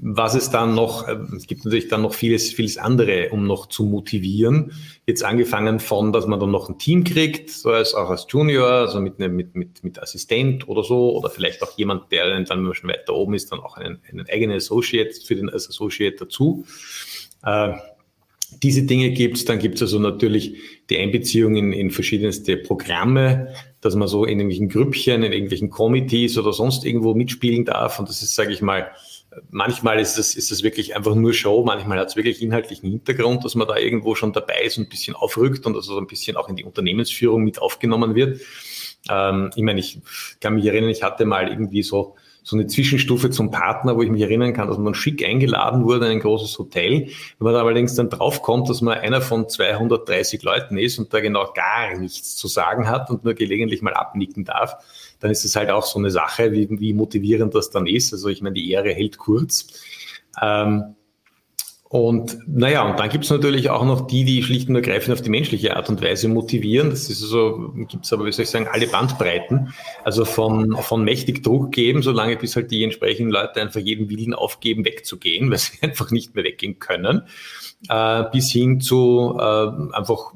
[0.00, 3.66] was es dann noch, äh, es gibt natürlich dann noch vieles, vieles andere, um noch
[3.66, 4.72] zu motivieren.
[5.06, 8.68] Jetzt angefangen von, dass man dann noch ein Team kriegt, so als auch als Junior,
[8.68, 12.46] also mit, einem, mit, mit, mit Assistent oder so, oder vielleicht auch jemand, der dann,
[12.48, 15.68] wenn man schon weiter oben ist, dann auch einen, einen eigenen Associate für den als
[15.68, 16.64] Associate dazu.
[17.44, 17.74] Äh,
[18.62, 19.44] diese Dinge gibt es.
[19.44, 20.56] Dann gibt es also natürlich
[20.88, 26.38] die Einbeziehung in, in verschiedenste Programme, dass man so in irgendwelchen Grüppchen, in irgendwelchen Committees
[26.38, 27.98] oder sonst irgendwo mitspielen darf.
[27.98, 28.90] Und das ist, sage ich mal,
[29.50, 33.44] manchmal ist es, ist es wirklich einfach nur Show, manchmal hat es wirklich inhaltlichen Hintergrund,
[33.44, 36.06] dass man da irgendwo schon dabei ist und ein bisschen aufrückt und also so ein
[36.06, 38.40] bisschen auch in die Unternehmensführung mit aufgenommen wird.
[39.08, 40.00] Ähm, ich meine, ich
[40.40, 42.16] kann mich erinnern, ich hatte mal irgendwie so
[42.48, 46.06] so eine Zwischenstufe zum Partner, wo ich mich erinnern kann, dass man schick eingeladen wurde
[46.06, 47.08] in ein großes Hotel.
[47.38, 51.20] Wenn man da allerdings dann draufkommt, dass man einer von 230 Leuten ist und da
[51.20, 54.76] genau gar nichts zu sagen hat und nur gelegentlich mal abnicken darf,
[55.20, 58.14] dann ist es halt auch so eine Sache, wie, wie motivierend das dann ist.
[58.14, 59.66] Also ich meine, die Ehre hält kurz.
[60.40, 60.94] Ähm,
[61.90, 65.22] und naja, und dann gibt es natürlich auch noch die, die schlicht und ergreifend auf
[65.22, 66.90] die menschliche Art und Weise motivieren.
[66.90, 69.72] Das ist also, gibt es aber, wie soll ich sagen, alle Bandbreiten.
[70.04, 74.34] Also von, von mächtig Druck geben, solange bis halt die entsprechenden Leute einfach jeden Willen
[74.34, 77.22] aufgeben, wegzugehen, weil sie einfach nicht mehr weggehen können,
[77.88, 79.42] äh, bis hin zu äh,
[79.96, 80.34] einfach,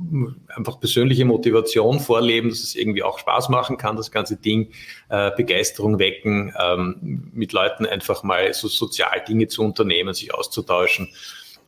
[0.57, 4.71] einfach persönliche Motivation vorleben, dass es irgendwie auch Spaß machen kann, das ganze Ding,
[5.11, 11.11] äh, Begeisterung wecken, ähm, mit Leuten einfach mal so sozial Dinge zu unternehmen, sich auszutauschen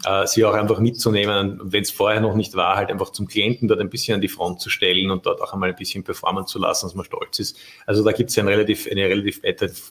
[0.04, 3.68] äh, sie auch einfach mitzunehmen, wenn es vorher noch nicht war, halt einfach zum Klienten
[3.68, 6.46] dort ein bisschen an die Front zu stellen und dort auch einmal ein bisschen performen
[6.46, 7.56] zu lassen, dass man stolz ist.
[7.86, 9.40] Also da gibt es ja einen relativ, eine relativ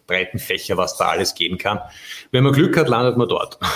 [0.06, 1.80] breiten Fächer, was da alles gehen kann.
[2.32, 3.60] Wenn man Glück hat, landet man dort.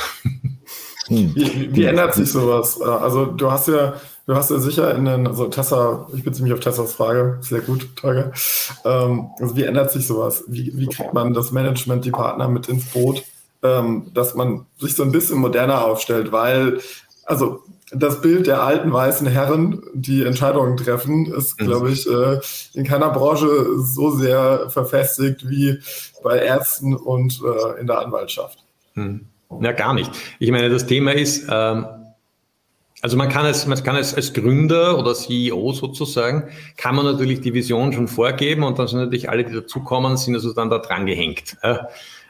[1.07, 1.33] Hm.
[1.35, 2.79] Wie, wie ändert sich sowas?
[2.81, 3.93] Äh, also du hast ja,
[4.25, 7.61] du hast ja sicher in den, also Tessa, ich bin ziemlich auf Tessas Frage, sehr
[7.61, 8.33] gut, Tage.
[8.83, 10.43] Ähm, also wie ändert sich sowas?
[10.47, 13.23] Wie, wie kriegt man das Management, die Partner mit ins Boot?
[13.63, 16.80] Ähm, dass man sich so ein bisschen moderner aufstellt, weil,
[17.26, 21.65] also das Bild der alten weißen Herren, die Entscheidungen treffen, ist, mhm.
[21.65, 22.39] glaube ich, äh,
[22.74, 25.80] in keiner Branche so sehr verfestigt wie
[26.24, 28.63] bei Ärzten und äh, in der Anwaltschaft.
[28.93, 29.28] Hm.
[29.62, 30.12] Ja, gar nicht.
[30.39, 31.86] Ich meine, das Thema ist, ähm,
[33.02, 37.41] also man kann es, man kann es als Gründer oder CEO sozusagen, kann man natürlich
[37.41, 40.80] die Vision schon vorgeben und dann sind natürlich alle, die dazukommen, sind also dann da
[40.80, 41.58] dran gehängt.
[41.62, 41.78] Äh,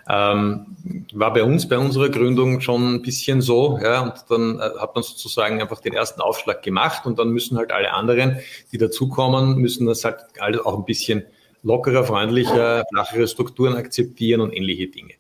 [0.09, 0.77] ähm,
[1.13, 4.95] war bei uns, bei unserer Gründung schon ein bisschen so, ja, und dann äh, hat
[4.95, 8.39] man sozusagen einfach den ersten Aufschlag gemacht und dann müssen halt alle anderen,
[8.71, 11.25] die dazukommen, müssen das halt alle auch ein bisschen
[11.63, 15.13] lockerer, freundlicher, flachere Strukturen akzeptieren und ähnliche Dinge.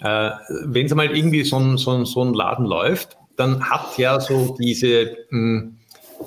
[0.00, 0.30] Äh,
[0.64, 4.18] Wenn es mal irgendwie so ein, so, ein, so ein Laden läuft, dann hat ja
[4.20, 5.78] so diese, mh, hm,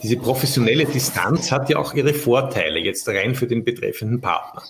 [0.04, 4.64] diese professionelle Distanz hat ja auch ihre Vorteile, jetzt rein für den betreffenden Partner.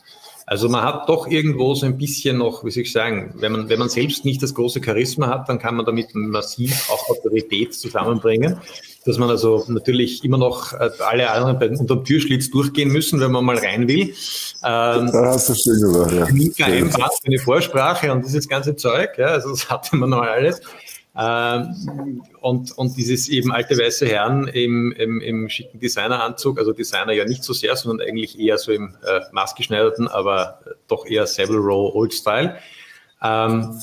[0.50, 3.68] Also man hat doch irgendwo so ein bisschen noch, wie soll ich sagen, wenn man,
[3.68, 7.76] wenn man selbst nicht das große Charisma hat, dann kann man damit massiv auch Autorität
[7.76, 8.58] zusammenbringen.
[9.06, 13.32] Dass man also natürlich immer noch äh, alle anderen unter dem Türschlitz durchgehen müssen, wenn
[13.32, 14.14] man mal rein will.
[14.64, 16.26] Ähm, da hast du schön gesagt, ja.
[16.26, 20.62] Geheimrat für eine Vorsprache und dieses ganze Zeug, ja, also das hatte man noch alles.
[21.20, 27.14] Ähm, und, und dieses eben alte weiße Herren im, im, im schicken Designeranzug, also Designer
[27.14, 31.60] ja nicht so sehr, sondern eigentlich eher so im äh, maßgeschneiderten, aber doch eher Savile
[31.60, 32.58] Row Old Style.
[33.24, 33.80] Ähm,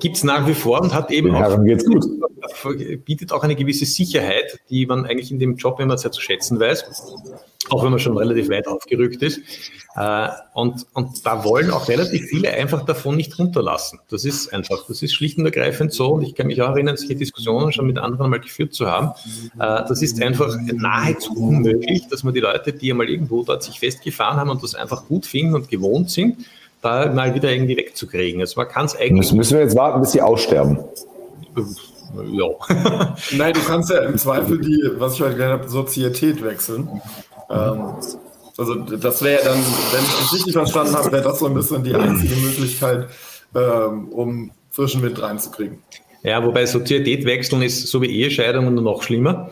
[0.00, 2.04] gibt es nach wie vor und hat eben auch, geht's gut.
[3.04, 6.58] bietet auch eine gewisse Sicherheit, die man eigentlich in dem Job immer sehr zu schätzen
[6.58, 6.84] weiß,
[7.70, 9.40] auch wenn man schon relativ weit aufgerückt ist.
[9.96, 13.98] Äh, und, und da wollen auch relativ viele einfach davon nicht runterlassen.
[14.10, 16.08] Das ist einfach, das ist schlicht und ergreifend so.
[16.12, 19.08] Und ich kann mich auch erinnern, solche Diskussionen schon mit anderen mal geführt zu haben.
[19.58, 23.80] Äh, das ist einfach nahezu unmöglich, dass man die Leute, die einmal irgendwo dort sich
[23.80, 26.38] festgefahren haben und das einfach gut finden und gewohnt sind,
[26.80, 28.40] da mal wieder irgendwie wegzukriegen.
[28.40, 29.28] Also man kann es eigentlich.
[29.28, 30.78] Das müssen wir jetzt warten, bis sie aussterben.
[32.32, 32.46] Ja.
[33.36, 36.88] Nein, du kannst ja im Zweifel die, was ich heute gelernt habe, Sozietät wechseln.
[37.50, 37.94] Ähm,
[38.56, 41.84] also das wäre dann, wenn ich es richtig verstanden habe, wäre das so ein bisschen
[41.84, 43.08] die einzige Möglichkeit,
[43.54, 45.78] ähm, um frischen Wind reinzukriegen.
[46.22, 49.50] Ja, wobei Sozietät wechseln ist so wie Ehescheidungen noch schlimmer.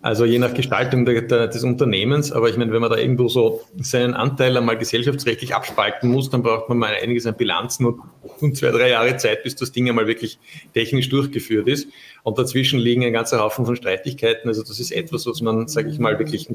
[0.00, 2.30] Also je nach Gestaltung der, der, des Unternehmens.
[2.30, 6.42] Aber ich meine, wenn man da irgendwo so seinen Anteil einmal gesellschaftsrechtlich abspalten muss, dann
[6.42, 8.00] braucht man mal einiges an Bilanzen und,
[8.40, 10.38] und zwei, drei Jahre Zeit, bis das Ding einmal wirklich
[10.72, 11.88] technisch durchgeführt ist.
[12.22, 14.48] Und dazwischen liegen ein ganzer Haufen von Streitigkeiten.
[14.48, 16.48] Also das ist etwas, was man, sage ich mal, wirklich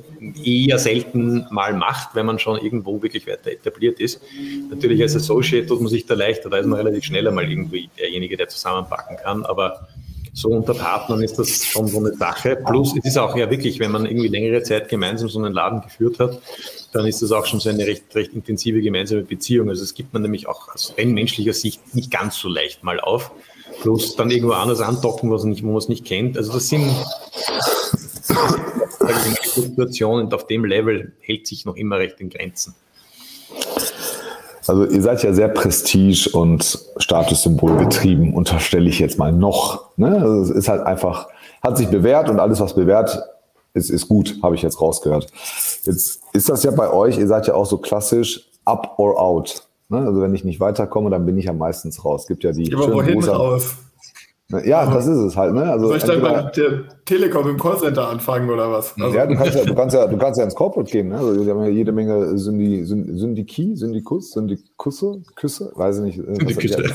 [0.44, 4.22] eher selten mal macht, wenn man schon irgendwo wirklich weiter etabliert ist.
[4.70, 7.90] Natürlich als Associate tut man sich da leichter, da ist man relativ schneller mal irgendwie
[8.00, 9.46] derjenige, der zusammenpacken kann.
[9.46, 9.88] Aber
[10.34, 12.58] so unter Partnern ist das schon so eine Sache.
[12.66, 15.82] Plus, es ist auch ja wirklich, wenn man irgendwie längere Zeit gemeinsam so einen Laden
[15.82, 16.42] geführt hat,
[16.92, 19.70] dann ist das auch schon so eine recht, recht intensive gemeinsame Beziehung.
[19.70, 23.00] Also es gibt man nämlich auch aus rein menschlicher Sicht nicht ganz so leicht mal
[23.00, 23.32] auf.
[23.82, 26.38] Plus dann irgendwo anders andocken, was nicht, wo man es nicht kennt.
[26.38, 26.92] Also das sind
[29.54, 32.76] Situationen auf dem Level hält sich noch immer recht in Grenzen.
[34.68, 39.98] Also ihr seid ja sehr Prestige- und Statussymbol getrieben, unterstelle ich jetzt mal noch.
[39.98, 40.22] Ne?
[40.22, 41.28] Also es ist halt einfach,
[41.62, 43.22] hat sich bewährt und alles, was bewährt
[43.74, 45.28] ist, ist gut, habe ich jetzt rausgehört.
[45.84, 49.64] Jetzt ist das ja bei euch, ihr seid ja auch so klassisch up or out.
[49.90, 50.00] Ne?
[50.00, 52.22] Also wenn ich nicht weiterkomme, dann bin ich ja meistens raus.
[52.22, 52.74] Es gibt ja die.
[52.74, 53.76] Aber wohin raus?
[54.50, 55.54] Ja, das ist es halt.
[55.54, 55.64] Ne?
[55.64, 58.94] Also Soll ich dann bei der Telekom im Callcenter anfangen oder was?
[59.00, 61.10] Also ja, du kannst ja, du kannst ja, du kannst ja ins Corporate gehen.
[61.10, 61.18] Ne?
[61.18, 66.20] Also, wir haben ja jede Menge Syndi, Syndiki, Syndikus, Syndikusse, Küsse, weiß ich nicht.
[66.20, 66.94] Äh, Syndikusse.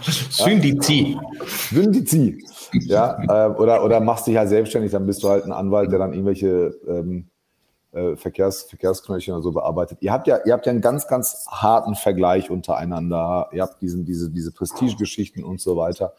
[0.30, 1.18] Syndizi.
[1.70, 2.44] Syndizi.
[2.72, 5.98] Ja, äh, oder, oder machst dich halt selbstständig, dann bist du halt ein Anwalt, der
[5.98, 7.26] dann irgendwelche ähm,
[7.92, 9.98] äh, Verkehrs, Verkehrsknöllchen oder so bearbeitet.
[10.00, 13.48] Ihr habt ja, ihr habt ja einen ganz, ganz harten Vergleich untereinander.
[13.52, 16.12] Ihr habt diesen, diese, diese Prestige-Geschichten und so weiter.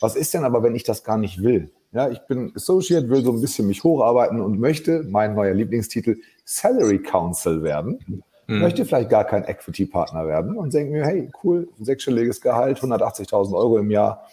[0.00, 1.70] Was ist denn aber, wenn ich das gar nicht will?
[1.92, 6.16] Ja, ich bin Associate, will so ein bisschen mich hocharbeiten und möchte, mein neuer Lieblingstitel,
[6.44, 8.22] Salary Council werden.
[8.46, 8.60] Mhm.
[8.60, 13.78] Möchte vielleicht gar kein Equity-Partner werden und denke mir, hey, cool, sechsstelliges Gehalt, 180.000 Euro
[13.78, 14.26] im Jahr,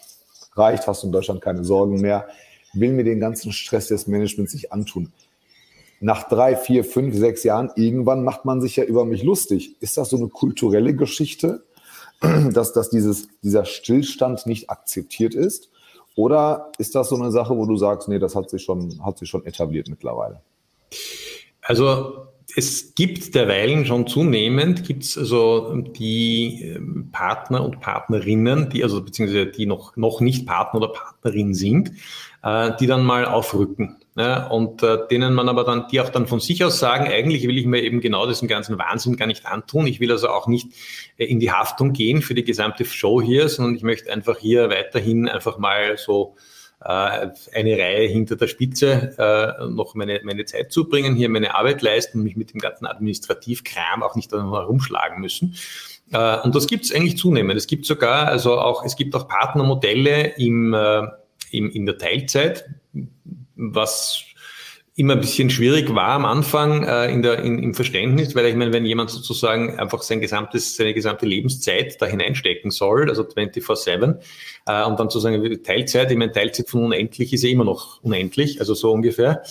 [0.54, 2.26] reicht, hast du in Deutschland keine Sorgen mehr,
[2.72, 5.12] will mir den ganzen Stress des Managements nicht antun.
[6.00, 9.76] Nach drei, vier, fünf, sechs Jahren, irgendwann macht man sich ja über mich lustig.
[9.80, 11.64] Ist das so eine kulturelle Geschichte?
[12.52, 15.70] dass, dass dieses, dieser Stillstand nicht akzeptiert ist?
[16.14, 19.18] Oder ist das so eine Sache, wo du sagst, nee, das hat sich schon, hat
[19.18, 20.40] sich schon etabliert mittlerweile?
[21.60, 28.82] Also es gibt derweilen schon zunehmend, gibt es also die ähm, Partner und Partnerinnen, die
[28.82, 31.92] also beziehungsweise die noch, noch nicht Partner oder Partnerin sind,
[32.42, 33.98] äh, die dann mal aufrücken.
[34.18, 37.46] Ja, und äh, denen man aber dann, die auch dann von sich aus sagen, eigentlich
[37.46, 39.86] will ich mir eben genau diesen ganzen Wahnsinn gar nicht antun.
[39.86, 40.68] Ich will also auch nicht
[41.18, 44.70] äh, in die Haftung gehen für die gesamte Show hier, sondern ich möchte einfach hier
[44.70, 46.34] weiterhin einfach mal so
[46.80, 51.82] äh, eine Reihe hinter der Spitze äh, noch meine, meine Zeit zubringen, hier meine Arbeit
[51.82, 55.56] leisten und mich mit dem ganzen Administrativkram auch nicht herumschlagen müssen.
[56.12, 57.58] Äh, und das gibt es eigentlich zunehmend.
[57.58, 61.02] Es gibt sogar, also auch, es gibt auch Partnermodelle im, äh,
[61.50, 62.64] im, in der Teilzeit,
[63.56, 64.24] was
[64.98, 68.56] immer ein bisschen schwierig war am Anfang äh, in der, in, im Verständnis, weil ich
[68.56, 74.20] meine, wenn jemand sozusagen einfach sein gesamtes, seine gesamte Lebenszeit da hineinstecken soll, also 24-7,
[74.66, 78.58] äh, und dann sozusagen Teilzeit, ich meine, Teilzeit von unendlich ist ja immer noch unendlich,
[78.60, 79.42] also so ungefähr.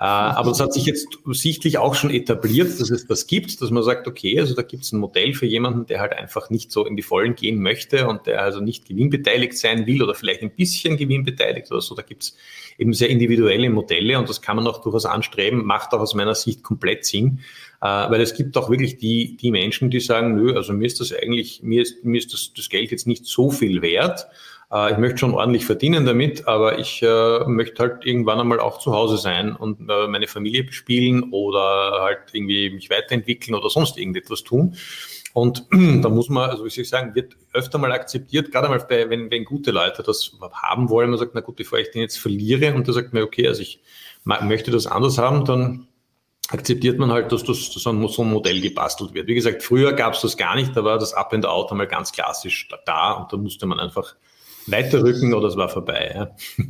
[0.00, 3.82] Aber das hat sich jetzt sichtlich auch schon etabliert, dass es das gibt, dass man
[3.82, 6.86] sagt, okay, also da gibt es ein Modell für jemanden, der halt einfach nicht so
[6.86, 10.52] in die Vollen gehen möchte und der also nicht gewinnbeteiligt sein will oder vielleicht ein
[10.52, 11.96] bisschen gewinnbeteiligt oder so.
[11.96, 12.36] Da gibt es
[12.78, 16.36] eben sehr individuelle Modelle und das kann man auch durchaus anstreben, macht auch aus meiner
[16.36, 17.40] Sicht komplett Sinn.
[17.80, 21.00] Äh, weil es gibt auch wirklich die, die Menschen, die sagen, nö, also mir ist
[21.00, 24.28] das eigentlich, mir ist, mir ist das, das Geld jetzt nicht so viel wert.
[24.72, 28.78] Äh, ich möchte schon ordentlich verdienen damit, aber ich äh, möchte halt irgendwann einmal auch
[28.78, 33.98] zu Hause sein und äh, meine Familie bespielen oder halt irgendwie mich weiterentwickeln oder sonst
[33.98, 34.76] irgendetwas tun.
[35.32, 35.66] Und
[36.02, 39.08] da muss man, also wie soll ich sagen, wird öfter mal akzeptiert, gerade mal bei,
[39.10, 42.18] wenn, wenn gute Leute das haben wollen, man sagt, na gut, bevor ich den jetzt
[42.18, 43.80] verliere und der sagt mir, okay, also ich
[44.24, 45.88] möchte das anders haben, dann
[46.50, 49.26] akzeptiert man halt, dass das dass so ein Modell gebastelt wird.
[49.26, 51.86] Wie gesagt, früher gab es das gar nicht, da war das Up and Out einmal
[51.86, 54.14] ganz klassisch da und da musste man einfach
[54.70, 56.12] weiterrücken oder es war vorbei.
[56.14, 56.36] Ja.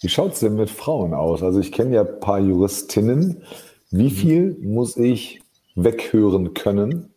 [0.00, 1.42] Wie schaut es denn mit Frauen aus?
[1.42, 3.42] Also ich kenne ja ein paar Juristinnen.
[3.90, 4.10] Wie mhm.
[4.10, 5.40] viel muss ich
[5.74, 7.14] weghören können,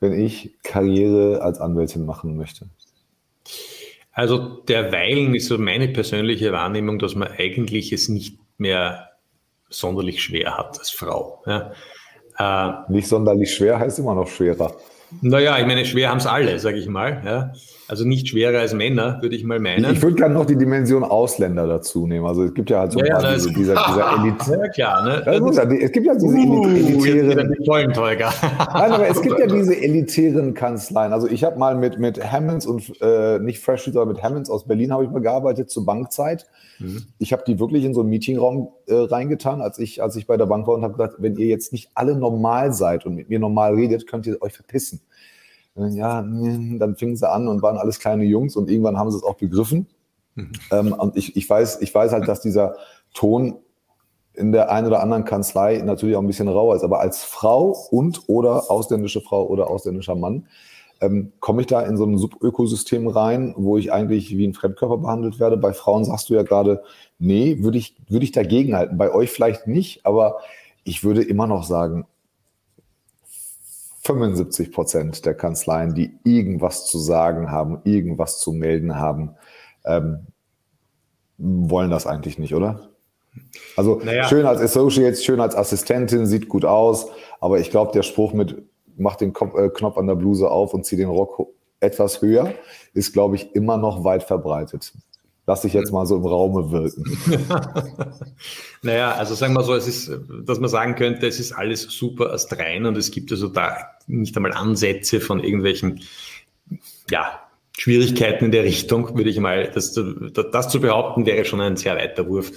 [0.00, 2.68] wenn ich Karriere als Anwältin machen möchte?
[4.12, 9.10] Also derweilen ist so meine persönliche Wahrnehmung, dass man eigentlich es nicht mehr
[9.68, 11.42] sonderlich schwer hat als Frau.
[11.46, 11.72] Ja.
[12.38, 14.74] Äh, Nicht sonderlich schwer heißt immer noch schwerer.
[15.20, 17.22] Naja, ich meine, schwer haben es alle, sage ich mal.
[17.24, 17.52] Ja.
[17.88, 19.92] Also nicht schwerer als Männer, würde ich mal meinen.
[19.92, 22.26] Ich würde gerne noch die Dimension Ausländer dazu nehmen.
[22.26, 24.58] Also es gibt ja halt so ja, ein paar diese, dieser, dieser Elite.
[24.60, 25.22] Ja, klar, ne?
[25.24, 25.32] Ja,
[25.72, 27.54] es gibt ja diese uh, elitären.
[27.64, 31.12] Nein, aber es gibt ja diese elitären Kanzleien.
[31.12, 34.66] Also ich habe mal mit, mit Hammonds und äh, nicht Fresh sondern mit Hammonds aus
[34.66, 36.46] Berlin habe ich mal gearbeitet zur Bankzeit.
[36.80, 37.06] Mhm.
[37.18, 40.36] Ich habe die wirklich in so einen Meetingraum äh, reingetan, als ich, als ich bei
[40.36, 43.28] der Bank war und habe gesagt, wenn ihr jetzt nicht alle normal seid und mit
[43.28, 45.00] mir normal redet, könnt ihr euch verpissen.
[45.76, 46.22] Ja,
[46.78, 49.36] dann fingen sie an und waren alles kleine Jungs und irgendwann haben sie es auch
[49.36, 49.86] begriffen.
[50.34, 50.52] Mhm.
[50.70, 52.76] Ähm, und ich, ich, weiß, ich weiß halt, dass dieser
[53.14, 53.56] Ton
[54.34, 56.82] in der einen oder anderen Kanzlei natürlich auch ein bisschen rauer ist.
[56.82, 60.46] Aber als Frau und oder ausländische Frau oder ausländischer Mann
[61.00, 64.98] ähm, komme ich da in so ein Subökosystem rein, wo ich eigentlich wie ein Fremdkörper
[64.98, 65.56] behandelt werde.
[65.56, 66.82] Bei Frauen sagst du ja gerade,
[67.18, 68.98] nee, würde ich, würde ich dagegen halten.
[68.98, 70.38] Bei euch vielleicht nicht, aber
[70.84, 72.06] ich würde immer noch sagen,
[74.06, 79.34] 75 Prozent der Kanzleien, die irgendwas zu sagen haben, irgendwas zu melden haben,
[79.84, 80.26] ähm,
[81.38, 82.90] wollen das eigentlich nicht, oder?
[83.76, 84.24] Also naja.
[84.24, 87.08] schön als Associate, schön als Assistentin, sieht gut aus,
[87.40, 88.56] aber ich glaube, der Spruch mit
[88.96, 91.48] mach den Kopf, äh, Knopf an der Bluse auf und zieh den Rock
[91.80, 92.54] etwas höher,
[92.94, 94.92] ist, glaube ich, immer noch weit verbreitet.
[95.48, 97.04] Lass ich jetzt mal so im Raume wirken.
[98.82, 100.10] naja, also sagen wir so, es ist,
[100.44, 103.76] dass man sagen könnte, es ist alles super astrein und es gibt also da
[104.08, 106.00] nicht einmal Ansätze von irgendwelchen,
[107.10, 107.40] ja,
[107.78, 111.94] Schwierigkeiten in der Richtung, würde ich mal, das, das zu behaupten, wäre schon ein sehr
[111.96, 112.50] weiter Wurf.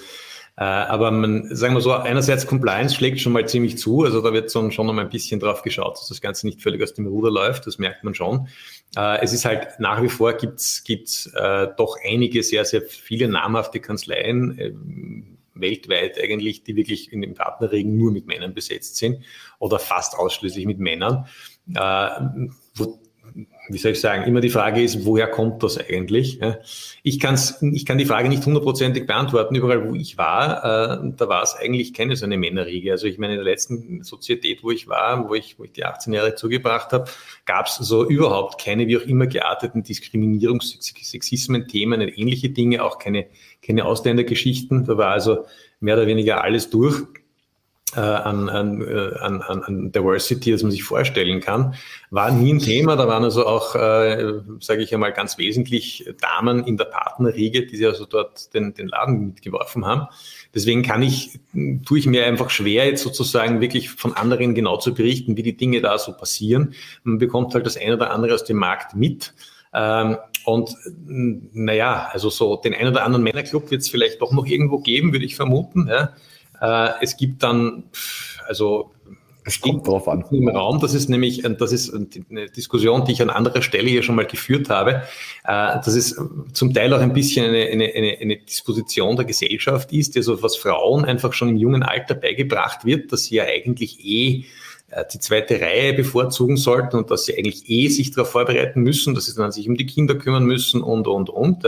[0.58, 4.34] Äh, aber man, sagen wir so, einerseits Compliance schlägt schon mal ziemlich zu, also da
[4.34, 7.08] wird schon, schon mal ein bisschen drauf geschaut, dass das Ganze nicht völlig aus dem
[7.08, 8.48] Ruder läuft, das merkt man schon.
[8.96, 13.28] Äh, es ist halt nach wie vor gibt's gibt's äh, doch einige sehr, sehr viele
[13.28, 14.74] namhafte Kanzleien, äh,
[15.54, 19.24] weltweit eigentlich, die wirklich in den Partnerregen nur mit Männern besetzt sind
[19.60, 21.28] oder fast ausschließlich mit Männern.
[21.76, 22.10] Äh,
[22.76, 23.00] wo
[23.70, 26.40] wie soll ich sagen, immer die Frage ist, woher kommt das eigentlich?
[27.04, 29.56] Ich, kann's, ich kann die Frage nicht hundertprozentig beantworten.
[29.56, 32.92] Überall, wo ich war, äh, da war es eigentlich keine so eine Männerriege.
[32.92, 35.86] Also ich meine, in der letzten Sozietät, wo ich war, wo ich, wo ich die
[35.86, 37.10] 18 Jahre zugebracht habe,
[37.46, 43.28] gab es so überhaupt keine, wie auch immer gearteten Diskriminierungs-, Sexismen-Themen, ähnliche Dinge, auch keine,
[43.66, 44.86] keine Ausländergeschichten.
[44.86, 45.46] Da war also
[45.80, 47.04] mehr oder weniger alles durch
[47.98, 51.74] an, an, äh, an, an Diversity, das man sich vorstellen kann,
[52.12, 52.96] war nie ein Thema.
[52.96, 57.78] Da waren also auch, äh, sage ich einmal, ganz wesentlich Damen in der Partnerriege, die
[57.78, 60.08] sie also dort den, den Laden mitgeworfen haben.
[60.54, 61.40] Deswegen kann ich,
[61.86, 65.58] tue ich mir einfach schwer, jetzt sozusagen wirklich von anderen genau zu berichten, wie die
[65.58, 66.76] Dinge da so passieren.
[67.04, 69.34] Man bekommt halt das eine oder andere aus dem Markt mit.
[69.74, 70.76] Ähm, und
[71.06, 75.12] naja, also so den einen oder anderen Männerclub wird es vielleicht doch noch irgendwo geben,
[75.12, 75.88] würde ich vermuten.
[75.88, 76.14] Ja
[76.62, 77.84] äh, es gibt dann,
[78.48, 78.92] also
[79.50, 80.24] es kommt drauf an.
[80.32, 84.04] Im Raum, das ist nämlich, das ist eine Diskussion, die ich an anderer Stelle hier
[84.04, 85.04] schon mal geführt habe.
[85.44, 86.20] Äh, das ist
[86.54, 90.56] zum Teil auch ein bisschen eine, eine, eine, eine Disposition der Gesellschaft ist, also was
[90.56, 94.46] Frauen einfach schon im jungen Alter beigebracht wird, dass sie ja eigentlich eh
[94.92, 99.16] äh, die zweite Reihe bevorzugen sollten und dass sie eigentlich eh sich darauf vorbereiten müssen,
[99.16, 101.66] dass sie dann sich um die Kinder kümmern müssen und, und, und.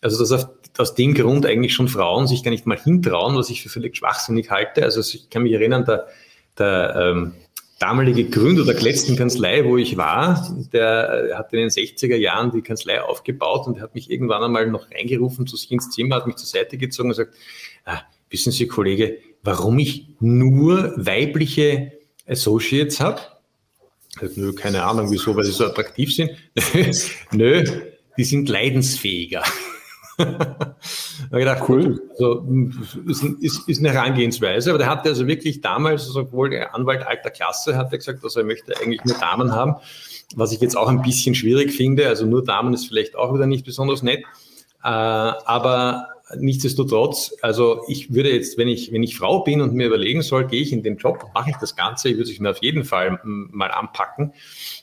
[0.00, 3.50] Also dass auf aus dem Grund eigentlich schon Frauen sich gar nicht mal hintrauen, was
[3.50, 4.82] ich für völlig schwachsinnig halte.
[4.82, 6.06] Also ich kann mich erinnern, der,
[6.58, 7.34] der ähm,
[7.78, 12.62] damalige Gründer der letzten Kanzlei, wo ich war, der hat in den 60er Jahren die
[12.62, 16.36] Kanzlei aufgebaut und hat mich irgendwann einmal noch reingerufen zu sich ins Zimmer, hat mich
[16.36, 17.34] zur Seite gezogen und gesagt,
[17.84, 18.00] ah,
[18.30, 21.92] wissen Sie, Kollege, warum ich nur weibliche
[22.26, 23.20] Associates habe?
[24.34, 26.30] Nö, keine Ahnung, wieso, weil sie so attraktiv sind.
[27.32, 27.64] Nö,
[28.16, 29.44] die sind leidensfähiger.
[31.30, 32.02] Gedacht, cool.
[32.10, 32.46] Also,
[33.06, 37.06] ist, ist, ist, eine Herangehensweise, aber der hatte also wirklich damals, also obwohl der Anwalt
[37.06, 39.76] alter Klasse hat er gesagt, also er möchte eigentlich nur Damen haben,
[40.34, 42.08] was ich jetzt auch ein bisschen schwierig finde.
[42.08, 44.24] Also nur Damen ist vielleicht auch wieder nicht besonders nett.
[44.82, 49.86] Äh, aber nichtsdestotrotz, also ich würde jetzt, wenn ich, wenn ich Frau bin und mir
[49.86, 52.50] überlegen soll, gehe ich in den Job, mache ich das Ganze, ich würde es mir
[52.50, 54.32] auf jeden Fall mal anpacken.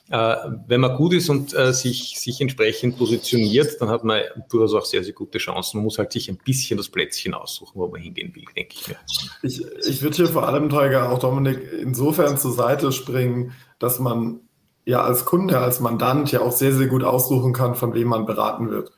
[0.08, 0.36] Äh,
[0.68, 4.84] wenn man gut ist und äh, sich, sich entsprechend positioniert, dann hat man durchaus auch
[4.84, 5.78] sehr, sehr gute Chancen.
[5.78, 8.88] Man muss halt sich ein bisschen das Plätzchen aussuchen, wo man hingehen will, denke ich
[8.88, 8.96] mir.
[9.42, 14.40] Ich, ich würde hier vor allem, Teuger, auch Dominik, insofern zur Seite springen, dass man
[14.84, 18.26] ja als Kunde, als Mandant ja auch sehr, sehr gut aussuchen kann, von wem man
[18.26, 18.92] beraten wird.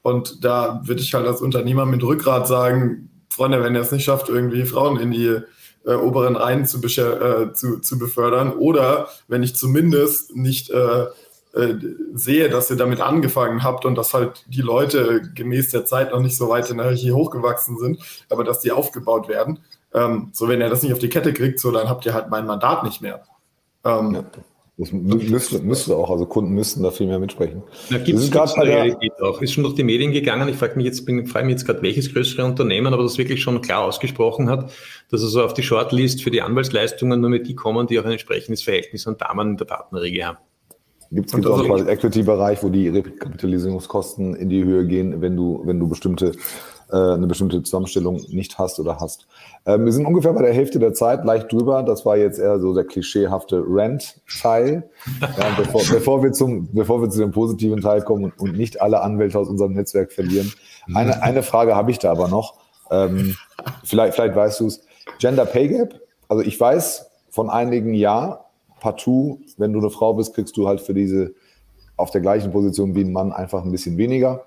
[0.00, 4.04] Und da würde ich halt als Unternehmer mit Rückgrat sagen, Freunde, wenn ihr es nicht
[4.04, 5.40] schafft, irgendwie Frauen in die
[5.86, 11.06] äh, oberen Reihen zu, äh, zu, zu, befördern oder wenn ich zumindest nicht äh,
[11.54, 11.74] äh,
[12.14, 16.20] sehe, dass ihr damit angefangen habt und dass halt die Leute gemäß der Zeit noch
[16.20, 19.60] nicht so weit in der Hierarchie hochgewachsen sind, aber dass die aufgebaut werden.
[19.92, 22.28] Ähm, so, wenn ihr das nicht auf die Kette kriegt, so, dann habt ihr halt
[22.28, 23.22] mein Mandat nicht mehr.
[23.84, 24.24] Ähm, ja.
[24.76, 27.62] Das müsste, müsste auch, also Kunden müssten da viel mehr mitsprechen.
[27.90, 29.40] Da gibt es Realität auch.
[29.40, 30.48] Ist schon durch die Medien gegangen.
[30.48, 33.40] Ich frage mich jetzt, bin, frage mich jetzt gerade, welches größere Unternehmen, aber das wirklich
[33.40, 34.72] schon klar ausgesprochen hat,
[35.10, 38.12] dass also auf die Shortlist für die Anwaltsleistungen nur mit die kommen, die auch ein
[38.12, 40.38] entsprechendes Verhältnis an Damen in der Partnerriege haben.
[41.12, 45.78] Gibt es auch einen Equity-Bereich, wo die Rekapitalisierungskosten in die Höhe gehen, wenn du, wenn
[45.78, 46.32] du bestimmte
[46.90, 49.26] äh, eine bestimmte Zusammenstellung nicht hast oder hast.
[49.66, 51.82] Ähm, wir sind ungefähr bei der Hälfte der Zeit, leicht drüber.
[51.82, 54.90] Das war jetzt eher so der klischeehafte Rent-Teil.
[55.38, 58.80] Ja, bevor, bevor, wir zum, bevor wir zu dem positiven Teil kommen und, und nicht
[58.82, 60.52] alle Anwälte aus unserem Netzwerk verlieren.
[60.94, 62.54] Eine, eine Frage habe ich da aber noch.
[62.90, 63.36] Ähm,
[63.84, 64.84] vielleicht, vielleicht weißt du es.
[65.18, 66.00] Gender Pay Gap.
[66.28, 68.44] Also ich weiß von einigen ja,
[68.80, 71.32] partout, wenn du eine Frau bist, kriegst du halt für diese
[71.96, 74.44] auf der gleichen Position wie ein Mann einfach ein bisschen weniger.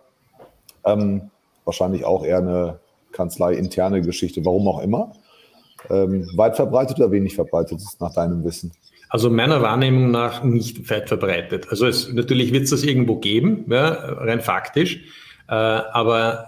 [0.86, 1.32] Ähm,
[1.66, 2.80] wahrscheinlich auch eher eine
[3.18, 5.12] Kanzlei-interne Geschichte, warum auch immer.
[5.90, 8.72] Ähm, weit verbreitet oder wenig verbreitet ist nach deinem Wissen?
[9.10, 11.68] Also meiner Wahrnehmung nach nicht weit verbreitet.
[11.70, 15.00] Also es, natürlich wird es das irgendwo geben, ja, rein faktisch.
[15.50, 16.48] Äh, aber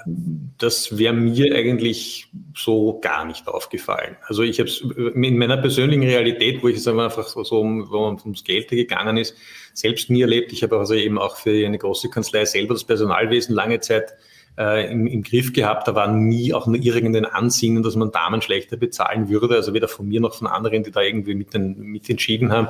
[0.57, 4.17] das wäre mir eigentlich so gar nicht aufgefallen.
[4.27, 8.01] Also ich habe es in meiner persönlichen Realität, wo ich es einfach so, so wo
[8.01, 9.35] man ums Geld gegangen ist,
[9.73, 10.51] selbst nie erlebt.
[10.51, 14.15] Ich habe also eben auch für eine große Kanzlei selber das Personalwesen lange Zeit
[14.57, 15.87] äh, im, im Griff gehabt.
[15.87, 19.55] Da war nie auch nur irgendein Ansinnen, dass man Damen schlechter bezahlen würde.
[19.55, 22.67] Also weder von mir noch von anderen, die da irgendwie mit, den, mit entschieden haben.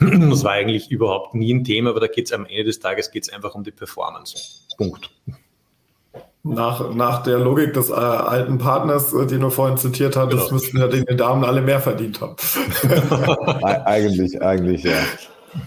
[0.30, 3.10] Das war eigentlich überhaupt nie ein Thema, aber da geht es am Ende des Tages
[3.10, 4.36] geht's einfach um die Performance.
[4.76, 5.10] Punkt.
[6.42, 10.54] Nach, nach der Logik des äh, alten Partners, äh, den du vorhin zitiert hattest, genau.
[10.54, 12.36] müssten ja die Damen alle mehr verdient haben.
[13.84, 15.02] eigentlich, eigentlich, ja.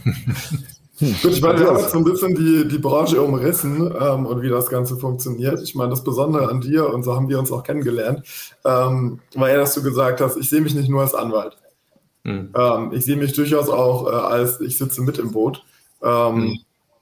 [1.22, 4.42] Gut, ich meine, wir haben jetzt so ein bisschen die, die Branche umrissen ähm, und
[4.42, 5.62] wie das Ganze funktioniert.
[5.62, 8.24] Ich meine, das Besondere an dir, und so haben wir uns auch kennengelernt,
[8.64, 11.58] ähm, war ja, dass du gesagt hast, ich sehe mich nicht nur als Anwalt.
[12.26, 12.54] Hm.
[12.56, 15.64] Ähm, ich sehe mich durchaus auch äh, als, ich sitze mit im Boot.
[16.02, 16.60] Ähm, hm.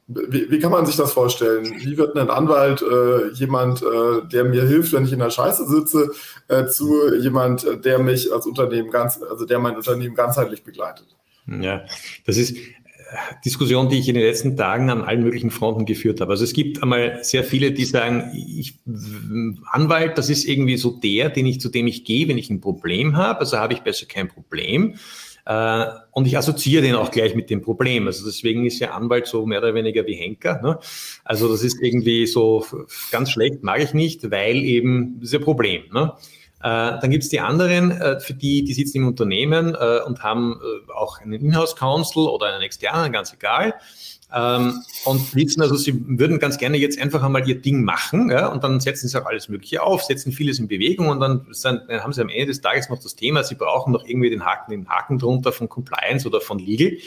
[0.08, 1.74] Wie, wie, kann man sich das vorstellen?
[1.80, 5.66] Wie wird ein Anwalt äh, jemand, äh, der mir hilft, wenn ich in der Scheiße
[5.68, 6.12] sitze,
[6.50, 11.08] äh, zu jemand, der mich als Unternehmen ganz, also der mein Unternehmen ganzheitlich begleitet?
[11.48, 11.84] Ja,
[12.26, 12.58] das ist,
[13.44, 16.32] Diskussion, die ich in den letzten Tagen an allen möglichen Fronten geführt habe.
[16.32, 18.80] Also es gibt einmal sehr viele, die sagen, ich,
[19.70, 22.62] Anwalt, das ist irgendwie so der, den ich, zu dem ich gehe, wenn ich ein
[22.62, 23.40] Problem habe.
[23.42, 24.96] Also habe ich besser kein Problem.
[25.46, 28.08] Äh, und ich assoziiere den auch gleich mit dem Problem.
[28.08, 30.62] Also deswegen ist ja Anwalt so mehr oder weniger wie Henker.
[30.62, 30.80] Ne?
[31.24, 32.66] Also das ist irgendwie so
[33.12, 35.84] ganz schlecht, mag ich nicht, weil eben das ist ein Problem.
[35.94, 36.14] Ne?
[36.64, 40.22] Äh, dann gibt es die anderen, äh, für die, die sitzen im Unternehmen äh, und
[40.22, 40.60] haben
[40.96, 43.74] auch einen Inhouse-Counsel oder einen externen, ganz egal.
[44.34, 48.48] Ähm, und wissen also, sie würden ganz gerne jetzt einfach einmal ihr Ding machen ja,
[48.48, 51.82] und dann setzen sie auch alles Mögliche auf, setzen vieles in Bewegung und dann, dann,
[51.90, 54.72] haben sie am Ende des Tages noch das Thema, sie brauchen noch irgendwie den Haken,
[54.72, 56.98] den Haken drunter von Compliance oder von Legal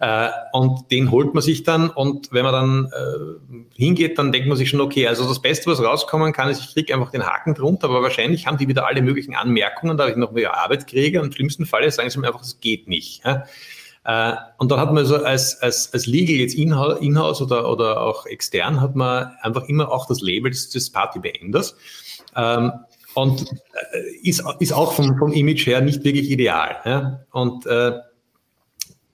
[0.00, 4.48] äh, und den holt man sich dann und wenn man dann äh, hingeht, dann denkt
[4.48, 7.24] man sich schon, okay, also das Beste, was rauskommen kann, ist, ich kriege einfach den
[7.24, 10.86] Haken drunter, aber wahrscheinlich haben die wieder alle möglichen Anmerkungen, da ich noch mehr Arbeit
[10.86, 13.24] kriege und im schlimmsten Fall sagen sie mir einfach, es geht nicht.
[13.24, 13.44] Ja.
[14.06, 18.24] Äh, und dann hat man so als, als, als Legal jetzt in-house oder, oder auch
[18.26, 21.76] extern hat man einfach immer auch das Label des, des Partybeenders.
[22.36, 22.72] Ähm,
[23.14, 23.50] und
[23.92, 27.26] äh, ist, ist auch vom, vom Image her nicht wirklich ideal.
[27.32, 27.92] Und äh,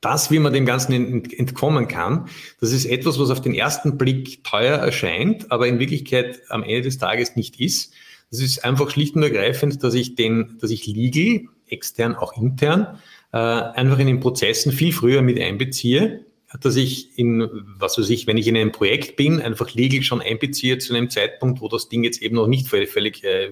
[0.03, 2.29] das, wie man dem Ganzen entkommen kann,
[2.61, 6.83] das ist etwas, was auf den ersten Blick teuer erscheint, aber in Wirklichkeit am Ende
[6.83, 7.95] des Tages nicht ist.
[8.31, 12.99] Das ist einfach schlicht und ergreifend, dass ich den, dass ich legal, extern, auch intern,
[13.33, 16.25] äh, einfach in den Prozessen viel früher mit einbeziehe
[16.61, 20.21] dass ich in, was weiß ich, wenn ich in einem Projekt bin, einfach legal schon
[20.21, 23.49] einbeziehe zu einem Zeitpunkt, wo das Ding jetzt eben noch nicht völlig, völlig äh,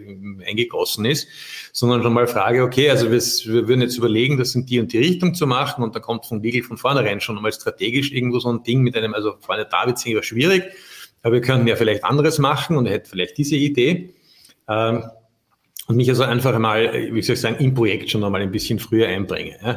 [0.47, 1.28] eingegossen ist,
[1.72, 4.93] sondern schon mal frage, okay, also wir, wir würden jetzt überlegen, das in die und
[4.93, 8.39] die Richtung zu machen und da kommt von legal von vornherein schon mal strategisch irgendwo
[8.39, 10.64] so ein Ding mit einem, also vor allem David war schwierig,
[11.22, 14.14] aber wir könnten ja vielleicht anderes machen und er hätte vielleicht diese Idee.
[14.68, 15.05] Ähm,
[15.91, 18.78] und mich also einfach einmal, wie soll ich sagen, im Projekt schon einmal ein bisschen
[18.78, 19.57] früher einbringe.
[19.61, 19.70] Ja.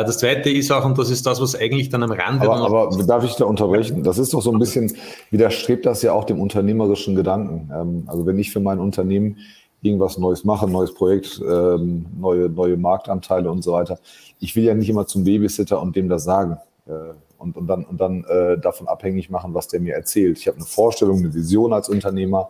[0.00, 2.50] Äh, das zweite ist auch, und das ist das, was eigentlich dann am Rande.
[2.50, 4.02] Aber, aber darf ich da unterbrechen?
[4.02, 4.90] Das ist doch so ein bisschen,
[5.30, 7.70] widerstrebt das ja auch dem unternehmerischen Gedanken.
[7.74, 9.36] Ähm, also wenn ich für mein Unternehmen
[9.82, 13.98] irgendwas Neues mache, neues Projekt, ähm, neue, neue Marktanteile und so weiter,
[14.40, 16.56] ich will ja nicht immer zum Babysitter und dem das sagen.
[16.86, 16.92] Äh,
[17.36, 20.38] und, und dann, und dann äh, davon abhängig machen, was der mir erzählt.
[20.38, 22.48] Ich habe eine Vorstellung, eine Vision als Unternehmer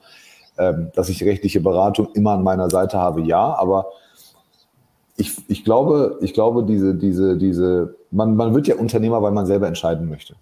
[0.58, 3.86] ähm, dass ich rechtliche Beratung immer an meiner Seite habe, ja, aber
[5.16, 9.46] ich, ich glaube, ich glaube, diese, diese, diese, man, man wird ja Unternehmer, weil man
[9.46, 10.34] selber entscheiden möchte.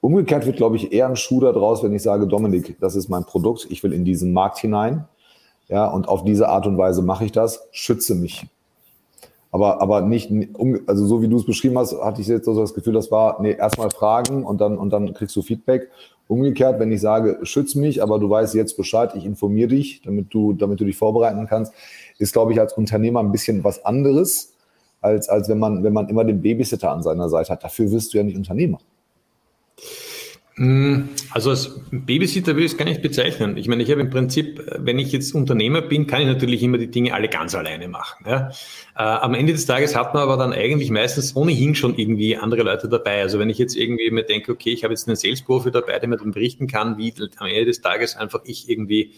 [0.00, 3.24] Umgekehrt wird, glaube ich, eher ein Schuh daraus, wenn ich sage, Dominik, das ist mein
[3.24, 5.06] Produkt, ich will in diesen Markt hinein.
[5.68, 8.46] Ja, und auf diese Art und Weise mache ich das, schütze mich.
[9.54, 10.32] Aber, aber nicht,
[10.88, 13.40] also so wie du es beschrieben hast, hatte ich jetzt so das Gefühl, das war,
[13.40, 15.90] nee, erstmal fragen und dann, und dann kriegst du Feedback.
[16.26, 20.34] Umgekehrt, wenn ich sage, schütz mich, aber du weißt jetzt Bescheid, ich informiere dich, damit
[20.34, 21.72] du, damit du dich vorbereiten kannst,
[22.18, 24.54] ist, glaube ich, als Unternehmer ein bisschen was anderes,
[25.00, 27.62] als, als wenn man, wenn man immer den Babysitter an seiner Seite hat.
[27.62, 28.80] Dafür wirst du ja nicht Unternehmer.
[30.56, 33.56] Mm, also als Babysitter will ich es gar nicht bezeichnen.
[33.56, 36.78] Ich meine, ich habe im Prinzip, wenn ich jetzt Unternehmer bin, kann ich natürlich immer
[36.78, 38.24] die Dinge alle ganz alleine machen.
[38.28, 38.50] Ja.
[38.96, 42.62] Äh, am Ende des Tages hat man aber dann eigentlich meistens ohnehin schon irgendwie andere
[42.62, 43.22] Leute dabei.
[43.22, 46.08] Also wenn ich jetzt irgendwie mir denke, okay, ich habe jetzt einen Sales-Profi dabei, der
[46.08, 49.12] mir dann berichten kann, wie am Ende des Tages einfach ich irgendwie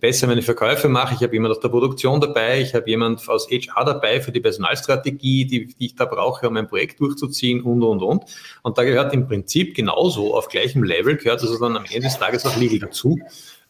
[0.00, 1.14] besser meine Verkäufe mache.
[1.14, 4.40] Ich habe jemand aus der Produktion dabei, ich habe jemand aus HR dabei für die
[4.40, 8.24] Personalstrategie, die, die ich da brauche, um ein Projekt durchzuziehen und, und, und.
[8.62, 12.18] Und da gehört im Prinzip genauso auf gleichem Level, gehört also dann am Ende des
[12.18, 13.18] Tages auch Legal dazu.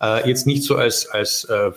[0.03, 1.70] Äh, jetzt nicht so als, als äh,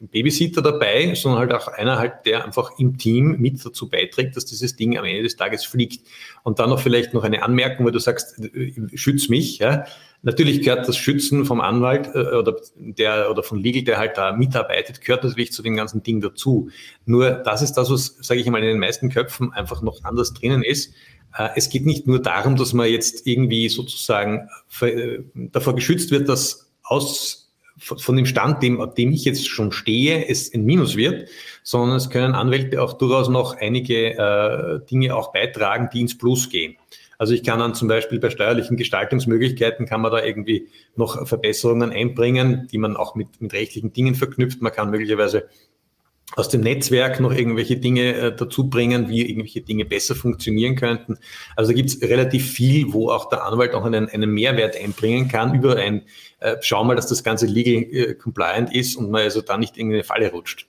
[0.00, 4.46] Babysitter dabei, sondern halt auch einer halt, der einfach im Team mit dazu beiträgt, dass
[4.46, 6.06] dieses Ding am Ende des Tages fliegt.
[6.44, 9.84] Und dann noch vielleicht noch eine Anmerkung, weil du sagst, äh, schütz mich, ja.
[10.22, 14.32] Natürlich gehört das Schützen vom Anwalt äh, oder der oder von Legal, der halt da
[14.32, 16.70] mitarbeitet, gehört natürlich zu dem ganzen Ding dazu.
[17.04, 20.32] Nur das ist das, was, sage ich mal, in den meisten Köpfen einfach noch anders
[20.32, 20.94] drinnen ist.
[21.36, 24.48] Äh, es geht nicht nur darum, dass man jetzt irgendwie sozusagen
[24.80, 27.40] äh, davor geschützt wird, dass aus
[27.78, 31.30] von dem Stand, dem, dem ich jetzt schon stehe, es ein Minus wird,
[31.62, 36.50] sondern es können Anwälte auch durchaus noch einige äh, Dinge auch beitragen, die ins Plus
[36.50, 36.76] gehen.
[37.16, 41.90] Also ich kann dann zum Beispiel bei steuerlichen Gestaltungsmöglichkeiten kann man da irgendwie noch Verbesserungen
[41.90, 44.60] einbringen, die man auch mit, mit rechtlichen Dingen verknüpft.
[44.60, 45.48] Man kann möglicherweise
[46.36, 51.18] aus dem Netzwerk noch irgendwelche Dinge äh, dazu bringen, wie irgendwelche Dinge besser funktionieren könnten.
[51.56, 55.28] Also da gibt es relativ viel, wo auch der Anwalt auch einen, einen Mehrwert einbringen
[55.28, 56.02] kann über ein,
[56.38, 59.76] äh, schau mal, dass das Ganze legal äh, compliant ist und man also da nicht
[59.76, 60.66] in eine Falle rutscht.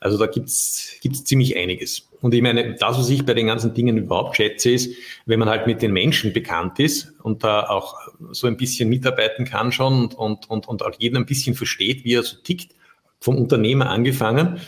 [0.00, 2.08] Also da gibt's gibt's ziemlich einiges.
[2.20, 4.94] Und ich meine, das, was ich bei den ganzen Dingen überhaupt schätze, ist,
[5.26, 7.96] wenn man halt mit den Menschen bekannt ist und da auch
[8.32, 12.04] so ein bisschen mitarbeiten kann schon und, und, und, und auch jeden ein bisschen versteht,
[12.04, 12.74] wie er so tickt,
[13.20, 14.60] vom Unternehmer angefangen,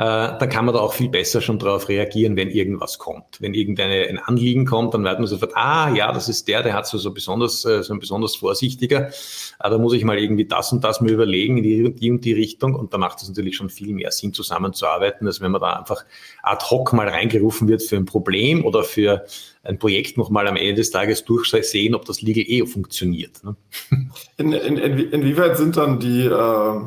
[0.00, 3.38] äh, dann kann man da auch viel besser schon darauf reagieren, wenn irgendwas kommt.
[3.38, 6.72] Wenn irgendeine ein Anliegen kommt, dann wird man sofort, ah ja, das ist der, der
[6.72, 9.10] hat so, so besonders, äh, so ein besonders vorsichtiger.
[9.58, 12.24] Ah, da muss ich mal irgendwie das und das mir überlegen in die, die und
[12.24, 12.74] die Richtung.
[12.76, 16.06] Und da macht es natürlich schon viel mehr Sinn, zusammenzuarbeiten, als wenn man da einfach
[16.42, 19.26] ad hoc mal reingerufen wird für ein Problem oder für
[19.64, 23.44] ein Projekt nochmal am Ende des Tages durchsehen, ob das Legal eh funktioniert.
[23.44, 23.54] Ne?
[24.38, 26.80] In, in, in, inwieweit sind dann die, äh,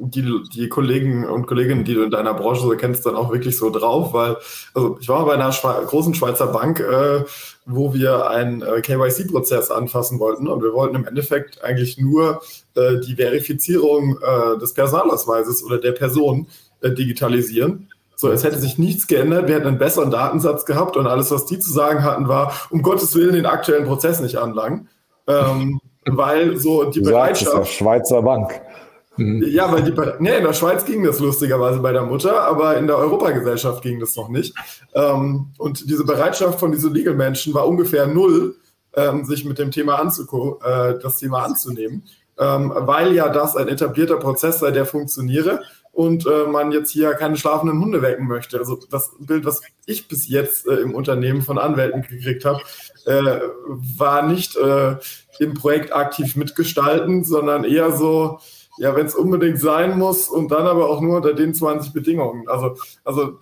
[0.00, 3.56] die, die Kollegen und Kolleginnen, die du in deiner Branche so kennst, dann auch wirklich
[3.56, 4.36] so drauf, weil
[4.74, 7.24] also ich war bei einer Schwe großen Schweizer Bank, äh,
[7.66, 12.42] wo wir einen äh, KYC-Prozess anfassen wollten und wir wollten im Endeffekt eigentlich nur
[12.74, 16.48] äh, die Verifizierung äh, des Personalausweises oder der Person
[16.80, 17.88] äh, digitalisieren.
[18.16, 21.46] So, es hätte sich nichts geändert, wir hätten einen besseren Datensatz gehabt und alles, was
[21.46, 24.88] die zu sagen hatten, war, um Gottes Willen den aktuellen Prozess nicht anlangen.
[25.26, 27.54] Ähm, weil so die Bereitschaft.
[27.54, 28.60] Ja Schweizer Bank.
[29.20, 29.44] Mhm.
[29.46, 32.86] Ja, weil die, nee, in der Schweiz ging das lustigerweise bei der Mutter, aber in
[32.86, 34.54] der Europagesellschaft ging das noch nicht.
[34.94, 38.56] Ähm, und diese Bereitschaft von diesen Legal-Menschen war ungefähr null,
[38.94, 42.02] ähm, sich mit dem Thema anzuko äh, das Thema anzunehmen,
[42.38, 45.60] ähm, weil ja das ein etablierter Prozess sei, der funktioniere
[45.92, 48.58] und äh, man jetzt hier keine schlafenden Hunde wecken möchte.
[48.58, 52.60] Also das Bild, was ich bis jetzt äh, im Unternehmen von Anwälten gekriegt habe,
[53.04, 54.96] äh, war nicht äh,
[55.40, 58.38] im Projekt aktiv mitgestalten, sondern eher so,
[58.80, 62.48] ja, wenn es unbedingt sein muss und dann aber auch nur unter den 20 Bedingungen.
[62.48, 63.38] Also, also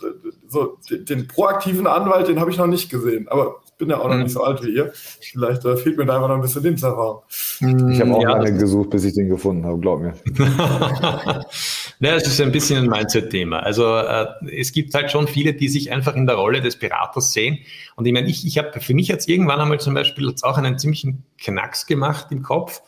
[0.49, 3.29] so den proaktiven Anwalt, den habe ich noch nicht gesehen.
[3.29, 4.25] Aber ich bin ja auch noch mhm.
[4.25, 4.91] nicht so alt wie ihr.
[4.93, 7.23] Vielleicht äh, fehlt mir da einfach noch ein bisschen Lebenserfahrung.
[7.61, 10.15] Ich habe auch ja, lange gesucht, bis ich den gefunden habe, glaub mir.
[12.01, 13.59] Ja, es ist ein bisschen ein Mindset-Thema.
[13.59, 14.27] Also äh,
[14.57, 17.59] es gibt halt schon viele, die sich einfach in der Rolle des Beraters sehen.
[17.97, 20.59] Und ich meine, ich, ich habe für mich jetzt irgendwann einmal zum Beispiel jetzt auch
[20.59, 22.83] einen ziemlichen Knacks gemacht im Kopf.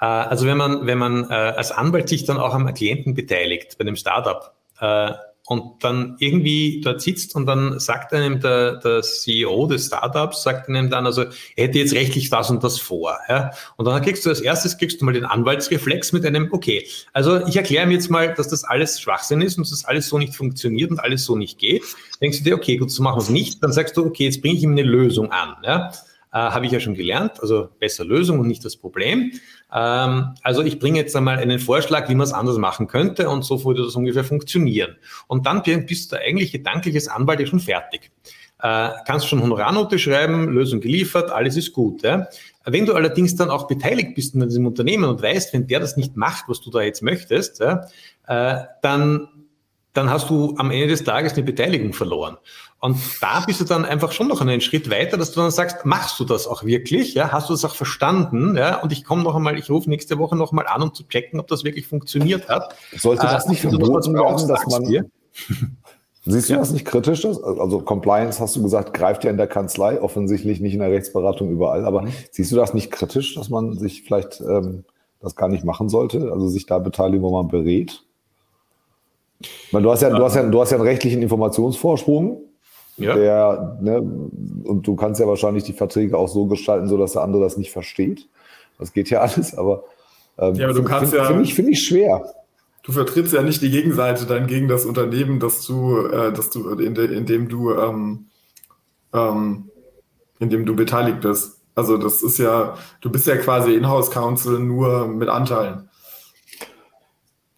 [0.00, 3.76] Äh, also wenn man, wenn man äh, als Anwalt sich dann auch am Klienten beteiligt
[3.78, 5.12] bei dem Startup, äh,
[5.46, 10.68] und dann irgendwie dort sitzt und dann sagt einem der, der CEO des Startups, sagt
[10.68, 11.22] einem dann, also
[11.54, 13.16] er hätte jetzt rechtlich das und das vor.
[13.28, 13.52] Ja?
[13.76, 17.46] Und dann kriegst du als erstes, kriegst du mal den Anwaltsreflex mit einem, okay, also
[17.46, 20.18] ich erkläre mir jetzt mal, dass das alles Schwachsinn ist und dass das alles so
[20.18, 21.84] nicht funktioniert und alles so nicht geht.
[22.20, 23.62] Denkst du dir, okay, gut, so machen wir es nicht.
[23.62, 25.54] Dann sagst du, okay, jetzt bringe ich ihm eine Lösung an.
[25.62, 25.92] Ja?
[26.32, 29.30] Äh, Habe ich ja schon gelernt, also besser Lösung und nicht das Problem.
[29.72, 33.44] Ähm, also ich bringe jetzt einmal einen Vorschlag, wie man es anders machen könnte und
[33.44, 34.96] so würde das ungefähr funktionieren.
[35.26, 38.10] Und dann bist du eigentlich gedankliches Anwalt ja schon fertig.
[38.62, 42.02] Äh, kannst schon Honorarnote schreiben, Lösung geliefert, alles ist gut.
[42.02, 42.28] Ja?
[42.64, 45.96] Wenn du allerdings dann auch beteiligt bist in diesem Unternehmen und weißt, wenn der das
[45.96, 47.86] nicht macht, was du da jetzt möchtest, ja,
[48.26, 49.28] äh, dann
[49.96, 52.36] dann hast du am Ende des Tages eine Beteiligung verloren.
[52.80, 55.86] Und da bist du dann einfach schon noch einen Schritt weiter, dass du dann sagst,
[55.86, 57.14] machst du das auch wirklich?
[57.14, 58.56] Ja, hast du das auch verstanden?
[58.56, 61.04] Ja, und ich komme noch einmal, ich rufe nächste Woche noch mal an, um zu
[61.04, 62.76] checken, ob das wirklich funktioniert hat.
[62.96, 65.06] Sollte das äh, nicht verboten werden, dass man dir?
[66.28, 66.58] Siehst du ja.
[66.58, 67.24] das nicht kritisch?
[67.24, 71.50] Also Compliance, hast du gesagt, greift ja in der Kanzlei, offensichtlich nicht in der Rechtsberatung
[71.50, 71.84] überall.
[71.84, 72.08] Aber mhm.
[72.32, 74.84] siehst du das nicht kritisch, dass man sich vielleicht ähm,
[75.20, 76.32] das gar nicht machen sollte?
[76.32, 78.02] Also sich da beteiligen, wo man berät?
[79.70, 82.40] Weil du hast ja, du hast ja, du hast ja einen rechtlichen Informationsvorsprung.
[82.96, 83.14] Ja.
[83.14, 87.22] Der, ne, und du kannst ja wahrscheinlich die Verträge auch so gestalten, so dass der
[87.22, 88.28] andere das nicht versteht.
[88.78, 89.84] Das geht ja alles, aber,
[90.38, 91.28] ähm, ja, aber du kannst find, ja.
[91.28, 92.24] Finde ich, find ich schwer.
[92.82, 96.70] Du vertrittst ja nicht die Gegenseite dann gegen das Unternehmen, dass du, äh, dass du,
[96.70, 98.26] in, de, in dem du, ähm,
[99.12, 99.70] ähm,
[100.38, 101.60] in dem du beteiligt bist.
[101.74, 105.90] Also das ist ja, du bist ja quasi Inhouse Counsel nur mit Anteilen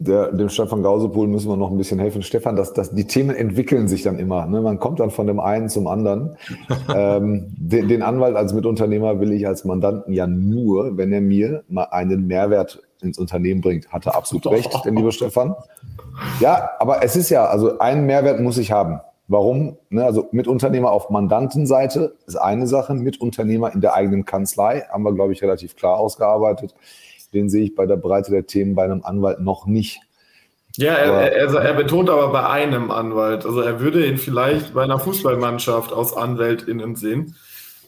[0.00, 2.22] der, dem Stefan Gausepohl müssen wir noch ein bisschen helfen.
[2.22, 4.46] Stefan, das, das, die Themen entwickeln sich dann immer.
[4.46, 4.60] Ne?
[4.60, 6.36] Man kommt dann von dem einen zum anderen.
[6.94, 11.64] ähm, den, den Anwalt als Mitunternehmer will ich als Mandanten ja nur, wenn er mir
[11.68, 13.88] mal einen Mehrwert ins Unternehmen bringt.
[13.88, 15.56] Hatte absolut recht, der liebe Stefan.
[16.38, 19.00] Ja, aber es ist ja, also einen Mehrwert muss ich haben.
[19.26, 19.76] Warum?
[19.90, 25.12] Ne, also Mitunternehmer auf Mandantenseite ist eine Sache, Mitunternehmer in der eigenen Kanzlei haben wir,
[25.12, 26.74] glaube ich, relativ klar ausgearbeitet
[27.32, 30.00] den sehe ich bei der Breite der Themen bei einem Anwalt noch nicht.
[30.76, 33.44] Ja, er, er, er, betont aber bei einem Anwalt.
[33.44, 37.34] Also er würde ihn vielleicht bei einer Fußballmannschaft aus AnwältInnen sehen.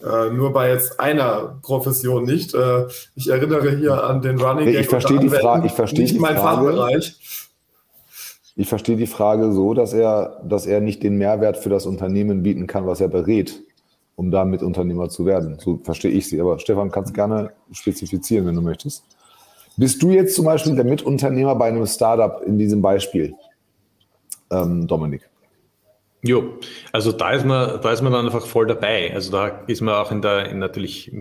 [0.03, 2.53] Äh, nur bei jetzt einer Profession nicht.
[2.53, 4.81] Äh, ich erinnere hier an den Running Gag.
[4.81, 5.67] Ich verstehe die Frage.
[5.67, 6.65] Ich verstehe nicht die mein Frage.
[6.65, 7.47] Fachbereich.
[8.55, 12.43] Ich verstehe die Frage so, dass er, dass er nicht den Mehrwert für das Unternehmen
[12.43, 13.61] bieten kann, was er berät,
[14.15, 15.57] um damit Unternehmer zu werden.
[15.59, 16.41] So verstehe ich sie.
[16.41, 19.05] Aber Stefan, kannst gerne spezifizieren, wenn du möchtest.
[19.77, 23.33] Bist du jetzt zum Beispiel der Mitunternehmer bei einem Startup in diesem Beispiel,
[24.51, 25.29] ähm, Dominik?
[26.23, 26.59] Jo,
[26.91, 29.11] also da ist man, da ist man dann einfach voll dabei.
[29.13, 31.11] Also da ist man auch in der, in natürlich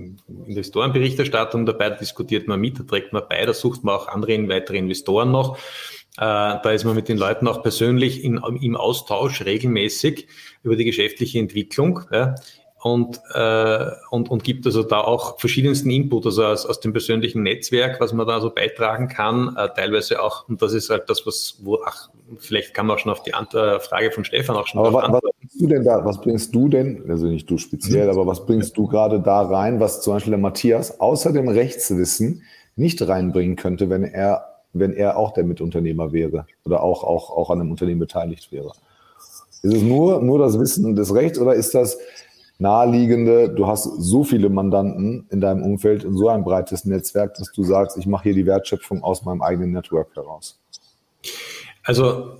[0.46, 4.46] Investorenberichterstattung dabei, da diskutiert man mit, da trägt man bei, da sucht man auch andere
[4.48, 5.57] weitere Investoren noch.
[6.18, 10.26] Äh, da ist man mit den Leuten auch persönlich in, im Austausch regelmäßig
[10.62, 12.01] über die geschäftliche Entwicklung.
[12.12, 12.34] Ja
[12.83, 17.43] und, äh, und, und gibt also da auch verschiedensten Input, also aus, aus dem persönlichen
[17.43, 21.26] Netzwerk, was man da so beitragen kann, äh, teilweise auch, und das ist halt das,
[21.26, 22.09] was, wo, ach,
[22.39, 25.12] vielleicht kann man auch schon auf die Ant Frage von Stefan auch schon aber was,
[25.12, 28.11] was bringst du denn da, was bringst du denn, also nicht du speziell, mhm.
[28.12, 32.43] aber was bringst du gerade da rein, was zum Beispiel der Matthias außer dem Rechtswissen
[32.76, 37.51] nicht reinbringen könnte, wenn er, wenn er auch der Mitunternehmer wäre oder auch, auch, auch
[37.51, 38.72] an einem Unternehmen beteiligt wäre?
[39.62, 41.99] Ist es nur, nur das Wissen des Rechts oder ist das,
[42.61, 47.64] naheliegende, du hast so viele Mandanten in deinem Umfeld, so ein breites Netzwerk, dass du
[47.64, 50.61] sagst, ich mache hier die Wertschöpfung aus meinem eigenen Network heraus?
[51.84, 52.36] Also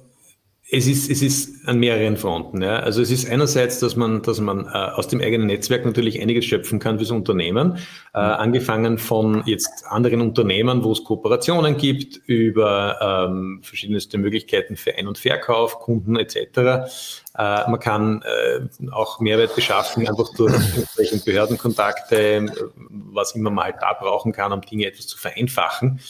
[0.72, 2.62] es ist, es ist an mehreren Fronten.
[2.62, 2.78] Ja.
[2.78, 6.44] Also es ist einerseits, dass man, dass man äh, aus dem eigenen Netzwerk natürlich einiges
[6.44, 7.78] schöpfen kann fürs Unternehmen,
[8.14, 14.94] äh, angefangen von jetzt anderen Unternehmen, wo es Kooperationen gibt, über ähm, verschiedenste Möglichkeiten für
[14.96, 16.36] Ein- und Verkauf, Kunden etc.
[16.36, 16.86] Äh,
[17.34, 22.46] man kann äh, auch Mehrwert beschaffen, einfach durch entsprechende Behördenkontakte,
[22.88, 26.00] was immer man halt da brauchen kann, um Dinge etwas zu vereinfachen.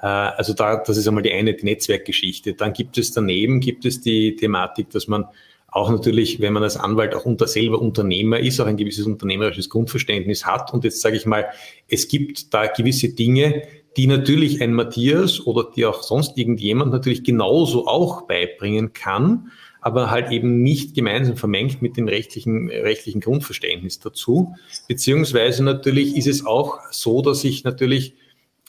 [0.00, 2.54] Äh, also da, das ist einmal die eine, die Netzwerkgeschichte.
[2.54, 5.26] Dann gibt es daneben, gibt es die Thematik, dass man
[5.68, 9.68] auch natürlich, wenn man als Anwalt auch unter selber Unternehmer ist, auch ein gewisses unternehmerisches
[9.68, 10.72] Grundverständnis hat.
[10.72, 11.46] Und jetzt sage ich mal,
[11.88, 13.62] es gibt da gewisse Dinge,
[13.96, 20.10] die natürlich ein Matthias oder die auch sonst irgendjemand natürlich genauso auch beibringen kann, aber
[20.10, 24.54] halt eben nicht gemeinsam vermengt mit dem rechtlichen, rechtlichen Grundverständnis dazu.
[24.88, 28.14] Beziehungsweise natürlich ist es auch so, dass ich natürlich,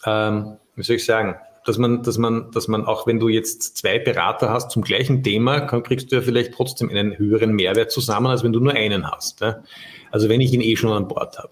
[0.08, 1.36] ähm, wie soll ich sagen,
[1.66, 5.22] dass man, dass man, dass man auch, wenn du jetzt zwei Berater hast zum gleichen
[5.22, 9.12] Thema, kriegst du ja vielleicht trotzdem einen höheren Mehrwert zusammen, als wenn du nur einen
[9.12, 9.42] hast.
[9.42, 9.62] Ja?
[10.10, 11.50] Also wenn ich ihn eh schon an Bord habe.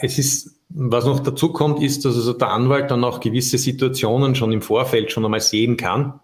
[0.00, 3.58] Äh, es ist, was noch dazu kommt, ist, dass also der Anwalt dann auch gewisse
[3.58, 6.20] Situationen schon im Vorfeld schon einmal sehen kann,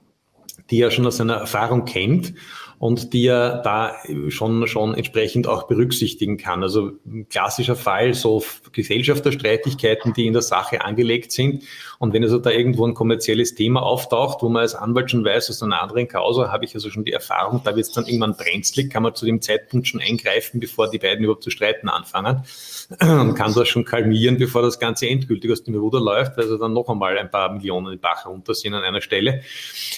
[0.70, 2.32] die er schon aus seiner Erfahrung kennt
[2.78, 3.96] und die er da
[4.28, 6.62] schon, schon entsprechend auch berücksichtigen kann.
[6.62, 6.92] Also
[7.28, 11.64] klassischer Fall, so Gesellschafterstreitigkeiten, die in der Sache angelegt sind.
[11.98, 15.50] Und wenn also da irgendwo ein kommerzielles Thema auftaucht, wo man als Anwalt schon weiß,
[15.50, 18.36] aus einer anderen Causa habe ich also schon die Erfahrung, da wird es dann irgendwann
[18.36, 22.44] brenzlig, kann man zu dem Zeitpunkt schon eingreifen, bevor die beiden überhaupt zu streiten anfangen
[23.00, 26.74] und kann das schon kalmieren, bevor das Ganze endgültig aus dem Ruder läuft, also dann
[26.74, 29.42] noch einmal ein paar Millionen in Bach runter sind an einer Stelle.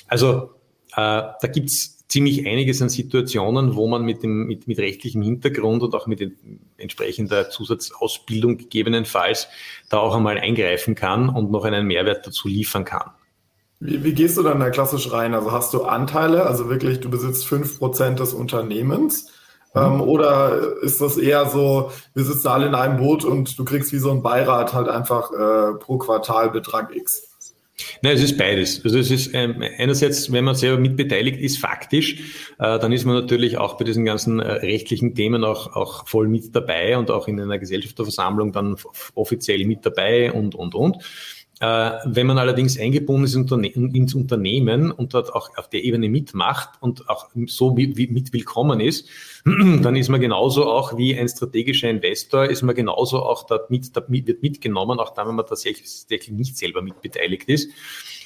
[0.09, 0.55] Also
[0.93, 5.83] äh, da gibt's ziemlich einiges an Situationen, wo man mit, dem, mit, mit rechtlichem Hintergrund
[5.83, 6.21] und auch mit
[6.77, 9.49] entsprechender Zusatzausbildung gegebenenfalls
[9.89, 13.11] da auch einmal eingreifen kann und noch einen Mehrwert dazu liefern kann.
[13.79, 15.35] Wie, wie gehst du dann da klassisch rein?
[15.35, 19.31] Also hast du Anteile, also wirklich, du besitzt fünf Prozent des Unternehmens?
[19.73, 19.81] Mhm.
[19.81, 23.93] Ähm, oder ist das eher so, wir sitzen alle in einem Boot und du kriegst
[23.93, 27.30] wie so ein Beirat halt einfach äh, pro Quartal Betrag X?
[28.03, 28.85] Nein, es ist beides.
[28.85, 32.15] Also es ist ähm, einerseits, wenn man selber mitbeteiligt ist, faktisch,
[32.59, 36.29] äh, dann ist man natürlich auch bei diesen ganzen äh, rechtlichen Themen auch, auch voll
[36.29, 38.77] mit dabei und auch in einer Gesellschafterversammlung dann
[39.15, 40.99] offiziell mit dabei und, und, und.
[41.61, 46.71] Äh, wenn man allerdings eingebunden ist ins Unternehmen und dort auch auf der Ebene mitmacht
[46.81, 49.07] und auch so mit willkommen ist,
[49.45, 53.95] dann ist man genauso auch wie ein strategischer Investor, ist man genauso auch dort mit,
[53.95, 57.69] wird mitgenommen, auch dann, wenn man tatsächlich nicht selber mitbeteiligt ist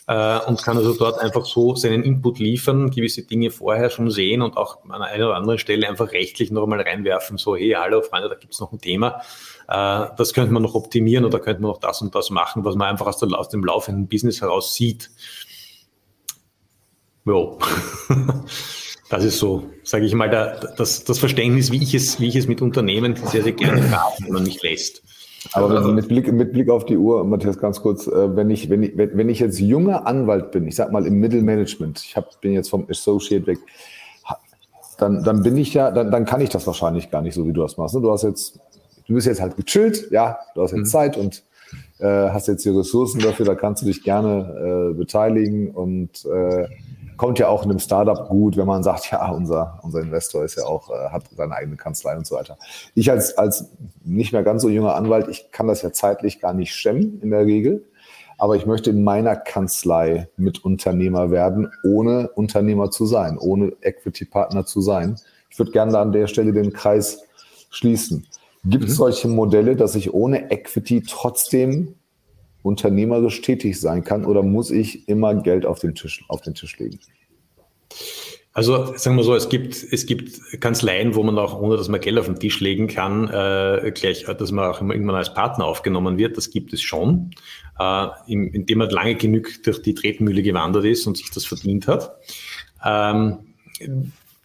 [0.06, 4.42] äh, und kann also dort einfach so seinen Input liefern, gewisse Dinge vorher schon sehen
[4.42, 8.02] und auch an einer oder anderen Stelle einfach rechtlich noch einmal reinwerfen, so, hey, hallo
[8.02, 9.22] Freunde, da gibt es noch ein Thema
[9.68, 12.74] äh, das könnte man noch optimieren oder könnte man noch das und das machen, was
[12.74, 15.10] man einfach aus, der, aus dem laufenden Business heraus sieht.
[17.24, 17.58] Jo.
[19.10, 22.36] Das ist so, sage ich mal, der, das, das Verständnis, wie ich, es, wie ich
[22.36, 25.02] es mit Unternehmen sehr, sehr gerne habe, wenn man mich lässt.
[25.52, 28.70] Aber also, mit, Blick, mit Blick auf die Uhr, Matthias, ganz kurz, äh, wenn ich,
[28.70, 32.40] wenn ich, wenn ich jetzt junger Anwalt bin, ich sag mal im Mittelmanagement, ich hab,
[32.40, 33.58] bin jetzt vom Associate weg,
[34.98, 37.52] dann, dann bin ich ja, dann, dann kann ich das wahrscheinlich gar nicht so, wie
[37.52, 37.94] du das machst.
[37.94, 38.00] Ne?
[38.00, 38.60] Du hast jetzt
[39.06, 40.86] du bist jetzt halt gechillt, ja, du hast jetzt mhm.
[40.86, 41.42] Zeit und
[41.98, 46.68] äh, hast jetzt die Ressourcen dafür, da kannst du dich gerne äh, beteiligen und äh,
[47.16, 50.56] kommt ja auch in einem Startup gut, wenn man sagt, ja, unser, unser Investor ist
[50.56, 52.58] ja auch, äh, hat seine eigene Kanzlei und so weiter.
[52.94, 53.70] Ich als, als
[54.04, 57.30] nicht mehr ganz so junger Anwalt, ich kann das ja zeitlich gar nicht stemmen in
[57.30, 57.84] der Regel,
[58.38, 64.80] aber ich möchte in meiner Kanzlei Mitunternehmer werden, ohne Unternehmer zu sein, ohne Equity-Partner zu
[64.80, 65.16] sein.
[65.50, 67.22] Ich würde gerne da an der Stelle den Kreis
[67.70, 68.26] schließen.
[68.64, 68.96] Gibt es mhm.
[68.96, 71.94] solche Modelle, dass ich ohne Equity trotzdem
[72.64, 76.78] unternehmerisch tätig sein kann oder muss ich immer Geld auf den Tisch, auf den Tisch
[76.78, 76.98] legen?
[78.54, 82.00] Also sagen wir so, es gibt, es gibt Kanzleien, wo man auch, ohne dass man
[82.00, 86.18] Geld auf den Tisch legen kann, äh, gleich, dass man auch irgendwann als Partner aufgenommen
[86.18, 86.36] wird.
[86.36, 87.32] Das gibt es schon,
[87.78, 92.16] äh, indem man lange genug durch die Tretmühle gewandert ist und sich das verdient hat.
[92.84, 93.38] Ähm,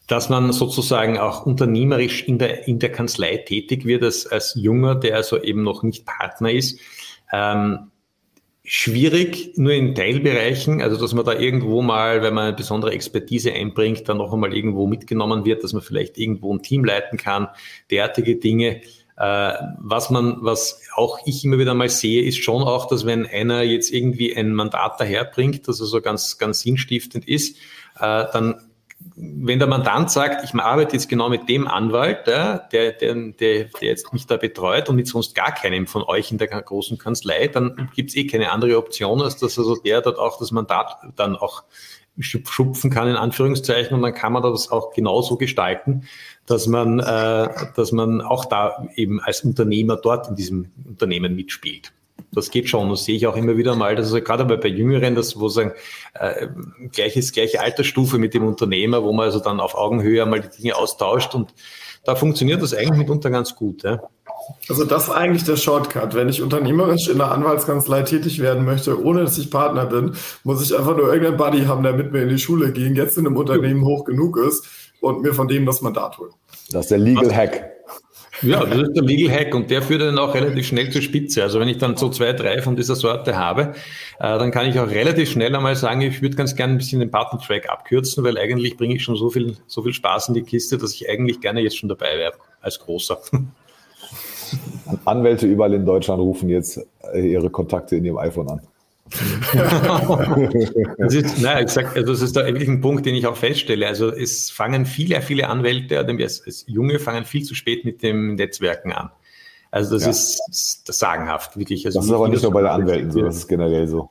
[0.07, 4.95] dass man sozusagen auch unternehmerisch in der, in der Kanzlei tätig wird als, als Junger,
[4.95, 6.79] der also eben noch nicht Partner ist.
[7.31, 7.91] Ähm,
[8.63, 13.51] schwierig, nur in Teilbereichen, also dass man da irgendwo mal, wenn man eine besondere Expertise
[13.53, 17.47] einbringt, dann noch einmal irgendwo mitgenommen wird, dass man vielleicht irgendwo ein Team leiten kann,
[17.89, 18.81] derartige Dinge.
[19.17, 23.25] Äh, was man, was auch ich immer wieder mal sehe, ist schon auch, dass wenn
[23.25, 27.57] einer jetzt irgendwie ein Mandat daherbringt, das also ganz, ganz sinnstiftend ist,
[27.99, 28.61] äh, dann
[29.15, 33.69] wenn der Mandant sagt, ich arbeite jetzt genau mit dem Anwalt, der, der, der, der
[33.81, 37.47] jetzt mich da betreut und mit sonst gar keinem von euch in der großen Kanzlei,
[37.47, 40.97] dann gibt es eh keine andere Option, als dass also der dort auch das Mandat
[41.15, 41.63] dann auch
[42.19, 46.03] schupfen kann, in Anführungszeichen, und dann kann man das auch genauso gestalten,
[46.45, 51.93] dass man, äh, dass man auch da eben als Unternehmer dort in diesem Unternehmen mitspielt
[52.31, 52.89] das geht schon.
[52.89, 55.71] Das sehe ich auch immer wieder mal, dass also gerade bei Jüngeren, das wo sagen,
[56.13, 56.47] äh,
[56.91, 60.75] gleiches, gleiche Altersstufe mit dem Unternehmer, wo man also dann auf Augenhöhe einmal die Dinge
[60.75, 61.53] austauscht und
[62.05, 63.83] da funktioniert das eigentlich mitunter ganz gut.
[63.83, 64.01] Ja.
[64.67, 66.15] Also das ist eigentlich der Shortcut.
[66.15, 70.63] Wenn ich unternehmerisch in der Anwaltskanzlei tätig werden möchte, ohne dass ich Partner bin, muss
[70.63, 73.27] ich einfach nur irgendeinen Buddy haben, der mit mir in die Schule ging, jetzt in
[73.27, 74.65] einem Unternehmen hoch genug ist
[75.01, 76.31] und mir von dem das Mandat holt.
[76.71, 77.78] Das ist der Legal Hack.
[78.41, 81.43] Ja, das ist der Legal Hack und der führt dann auch relativ schnell zur Spitze.
[81.43, 83.73] Also wenn ich dann so zwei, drei von dieser Sorte habe,
[84.19, 86.99] äh, dann kann ich auch relativ schnell einmal sagen, ich würde ganz gerne ein bisschen
[86.99, 90.43] den Button-Track abkürzen, weil eigentlich bringe ich schon so viel, so viel Spaß in die
[90.43, 93.19] Kiste, dass ich eigentlich gerne jetzt schon dabei wäre, als Großer.
[95.05, 98.61] Anwälte überall in Deutschland rufen jetzt äh, ihre Kontakte in ihrem iPhone an.
[100.97, 103.87] das ist, ich sag, also das ist da wirklich ein Punkt, den ich auch feststelle.
[103.87, 108.35] Also es fangen viele, viele Anwälte, als, als Junge fangen viel zu spät mit dem
[108.35, 109.09] Netzwerken an.
[109.71, 110.09] Also das ja.
[110.09, 111.85] ist, ist das sagenhaft, wirklich.
[111.85, 114.09] Also das ist aber nicht nur bei den Anwälten so, das ist generell so.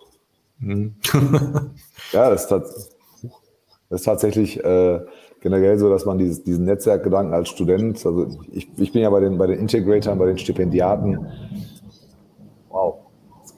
[0.58, 0.94] Mhm.
[2.12, 2.90] ja, das ist, das
[3.90, 5.00] ist tatsächlich äh,
[5.40, 9.20] generell so, dass man dieses, diesen Netzwerkgedanken als Student, also ich, ich bin ja bei
[9.20, 11.26] den, bei den Integratoren, bei den Stipendiaten,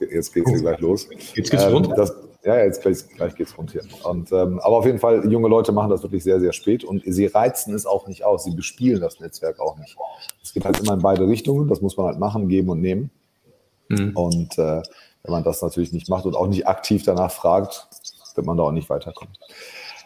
[0.09, 1.07] jetzt geht es hier gleich los.
[1.35, 1.89] Jetzt geht's ähm, rund?
[1.95, 3.83] Das, ja, jetzt gleich, gleich geht's rund hier.
[4.03, 7.03] Und, ähm, aber auf jeden Fall, junge Leute machen das wirklich sehr, sehr spät und
[7.05, 8.43] sie reizen es auch nicht aus.
[8.43, 9.95] Sie bespielen das Netzwerk auch nicht.
[10.41, 11.67] Es geht halt immer in beide Richtungen.
[11.67, 13.11] Das muss man halt machen, geben und nehmen.
[13.89, 14.11] Mhm.
[14.15, 14.81] Und äh,
[15.23, 17.87] wenn man das natürlich nicht macht und auch nicht aktiv danach fragt,
[18.35, 19.33] wird man da auch nicht weiterkommen.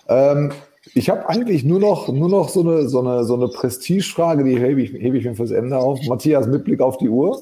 [0.08, 0.52] Ähm,
[0.94, 4.60] ich habe eigentlich nur noch, nur noch so eine, so eine, so eine Prestigefrage, die
[4.60, 6.00] hebe ich, hebe ich mir fürs Ende auf.
[6.08, 7.42] Matthias, mit Blick auf die Uhr.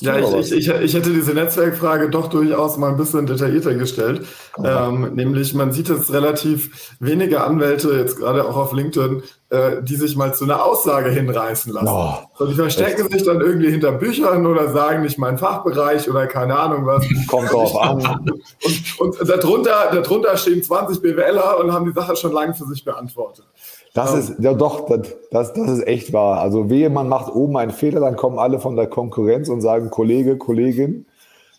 [0.00, 4.24] Ja, ich, ich, ich, hätte diese Netzwerkfrage doch durchaus mal ein bisschen detaillierter gestellt.
[4.62, 9.96] Ähm, nämlich, man sieht jetzt relativ wenige Anwälte, jetzt gerade auch auf LinkedIn, äh, die
[9.96, 11.88] sich mal zu einer Aussage hinreißen lassen.
[11.88, 13.12] Oh, so, die verstecken echt?
[13.12, 17.04] sich dann irgendwie hinter Büchern oder sagen nicht mein Fachbereich oder keine Ahnung was.
[17.26, 18.30] Kommt drauf an.
[18.98, 22.84] Und, und darunter, darunter stehen 20 BWLer und haben die Sache schon lange für sich
[22.84, 23.44] beantwortet.
[23.94, 24.88] Das ist, ja doch,
[25.30, 26.40] das, das ist echt wahr.
[26.40, 29.90] Also wehe, man macht oben einen Fehler, dann kommen alle von der Konkurrenz und sagen
[29.90, 31.04] Kollege, Kollegin.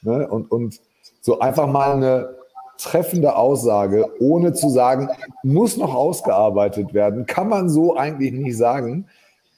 [0.02, 0.28] Ne?
[0.28, 0.80] Und, und
[1.22, 2.36] so einfach mal eine
[2.78, 5.10] treffende Aussage, ohne zu sagen,
[5.44, 9.06] muss noch ausgearbeitet werden, kann man so eigentlich nicht sagen.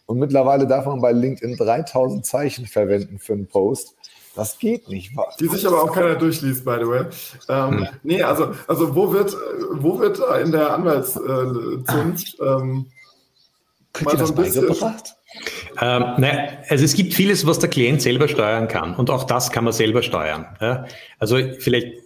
[0.06, 3.96] Und mittlerweile darf man bei LinkedIn 3000 Zeichen verwenden für einen Post.
[4.36, 5.12] Das geht nicht.
[5.40, 7.06] Die sich aber auch keiner durchliest, by the way.
[7.48, 7.88] Ähm, hm.
[8.04, 9.36] Nee, also, also wo, wird,
[9.72, 12.88] wo wird in der Anwaltszunft ähm,
[14.04, 14.76] mal so ein bisschen...
[15.82, 19.52] Ähm, naja, also es gibt vieles, was der Klient selber steuern kann und auch das
[19.52, 20.46] kann man selber steuern.
[20.62, 20.86] Ja?
[21.20, 22.05] Also vielleicht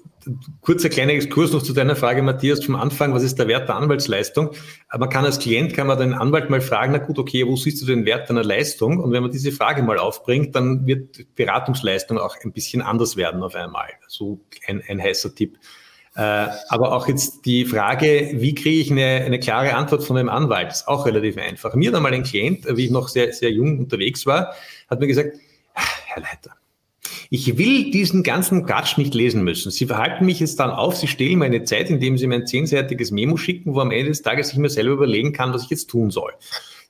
[0.62, 3.76] kurzer kleiner Exkurs noch zu deiner Frage, Matthias, vom Anfang, was ist der Wert der
[3.76, 4.52] Anwaltsleistung?
[4.98, 7.82] Man kann als Klient, kann man den Anwalt mal fragen, na gut, okay, wo siehst
[7.82, 9.00] du den Wert deiner Leistung?
[9.00, 13.44] Und wenn man diese Frage mal aufbringt, dann wird Beratungsleistung auch ein bisschen anders werden
[13.44, 13.90] auf einmal.
[14.08, 15.58] So ein, ein heißer Tipp.
[16.16, 20.30] Äh, aber auch jetzt die Frage, wie kriege ich eine, eine klare Antwort von einem
[20.30, 21.76] Anwalt, ist auch relativ einfach.
[21.76, 24.54] Mir hat einmal ein Klient, wie ich noch sehr, sehr jung unterwegs war,
[24.90, 25.38] hat mir gesagt,
[25.74, 26.59] Herr Leiter,
[27.32, 29.72] ich will diesen ganzen Quatsch nicht lesen müssen.
[29.72, 33.12] Sie verhalten mich jetzt dann auf, Sie stehlen meine Zeit, indem Sie mir ein zehnseitiges
[33.12, 35.90] Memo schicken, wo am Ende des Tages ich mir selber überlegen kann, was ich jetzt
[35.92, 36.34] tun soll.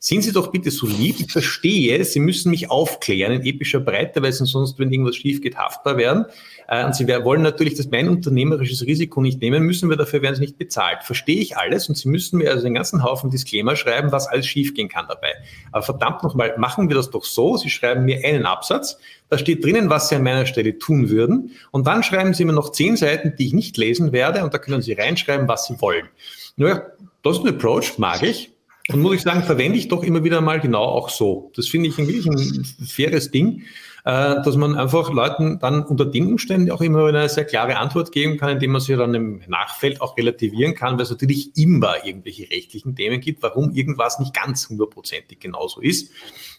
[0.01, 1.17] Sind Sie doch bitte so lieb.
[1.19, 5.41] Ich verstehe, Sie müssen mich aufklären in epischer Breite, weil Sie sonst, wenn irgendwas schief
[5.41, 6.25] geht, haftbar werden.
[6.69, 10.35] Äh, und Sie wollen natürlich das mein unternehmerisches Risiko nicht nehmen müssen, weil dafür werden
[10.35, 11.03] Sie nicht bezahlt.
[11.03, 14.47] Verstehe ich alles und Sie müssen mir also den ganzen Haufen Disclaimer schreiben, was alles
[14.47, 15.33] schiefgehen kann dabei.
[15.73, 17.57] Aber verdammt nochmal, machen wir das doch so.
[17.57, 18.97] Sie schreiben mir einen Absatz,
[19.27, 21.51] da steht drinnen, was Sie an meiner Stelle tun würden.
[21.71, 24.45] Und dann schreiben Sie mir noch zehn Seiten, die ich nicht lesen werde.
[24.45, 26.07] Und da können Sie reinschreiben, was Sie wollen.
[26.55, 26.83] Naja,
[27.21, 28.53] das ist ein Approach, mag ich.
[28.91, 31.51] Und muss ich sagen, verwende ich doch immer wieder mal genau auch so.
[31.55, 33.63] Das finde ich wirklich ein faires Ding,
[34.03, 38.11] äh, dass man einfach Leuten dann unter den Umständen auch immer eine sehr klare Antwort
[38.11, 42.05] geben kann, indem man sie dann im Nachfeld auch relativieren kann, weil es natürlich immer
[42.05, 46.11] irgendwelche rechtlichen Themen gibt, warum irgendwas nicht ganz hundertprozentig genauso ist,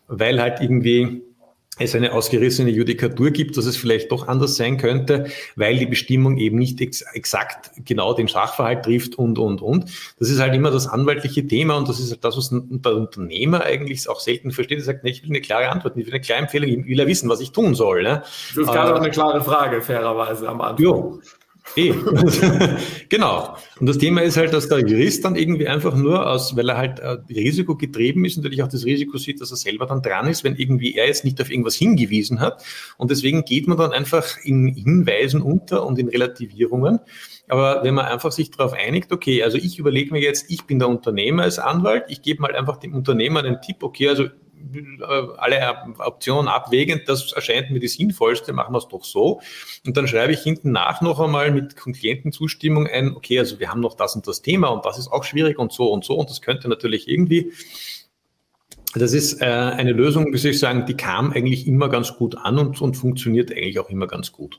[0.07, 1.23] weil halt irgendwie
[1.81, 5.27] es eine ausgerissene Judikatur gibt, dass es vielleicht doch anders sein könnte,
[5.57, 9.87] weil die Bestimmung eben nicht ex exakt genau den Sachverhalt trifft und, und, und.
[10.19, 13.65] Das ist halt immer das anwaltliche Thema und das ist halt das, was der Unternehmer
[13.65, 14.79] eigentlich auch selten versteht.
[14.79, 16.99] Er sagt, nee, ich will eine klare Antwort, ich will eine klare Empfehlung, ich will
[16.99, 18.03] ja wissen, was ich tun soll.
[18.03, 18.23] Ne?
[18.23, 20.85] Das ist gerade äh, auch eine klare Frage, fairerweise am Anfang.
[20.85, 21.21] Jo.
[21.77, 21.93] Eh.
[23.09, 23.57] genau.
[23.79, 26.77] Und das Thema ist halt, dass der Jurist dann irgendwie einfach nur aus, weil er
[26.77, 30.27] halt äh, Risiko getrieben ist, natürlich auch das Risiko sieht, dass er selber dann dran
[30.27, 32.65] ist, wenn irgendwie er jetzt nicht auf irgendwas hingewiesen hat.
[32.97, 37.01] Und deswegen geht man dann einfach in Hinweisen unter und in Relativierungen.
[37.49, 40.79] Aber wenn man einfach sich darauf einigt, okay, also ich überlege mir jetzt, ich bin
[40.79, 44.29] der Unternehmer als Anwalt, ich gebe mal einfach dem Unternehmer den Tipp, okay, also
[45.37, 49.41] alle Optionen abwägend, das erscheint mir die sinnvollste, machen wir es doch so.
[49.87, 53.81] Und dann schreibe ich hinten nach noch einmal mit Klientenzustimmung ein, okay, also wir haben
[53.81, 56.31] noch das und das Thema und das ist auch schwierig und so und so und
[56.31, 57.53] das könnte natürlich irgendwie
[58.95, 62.37] das ist äh, eine Lösung, wie soll ich sagen, die kam eigentlich immer ganz gut
[62.37, 64.59] an und, und funktioniert eigentlich auch immer ganz gut.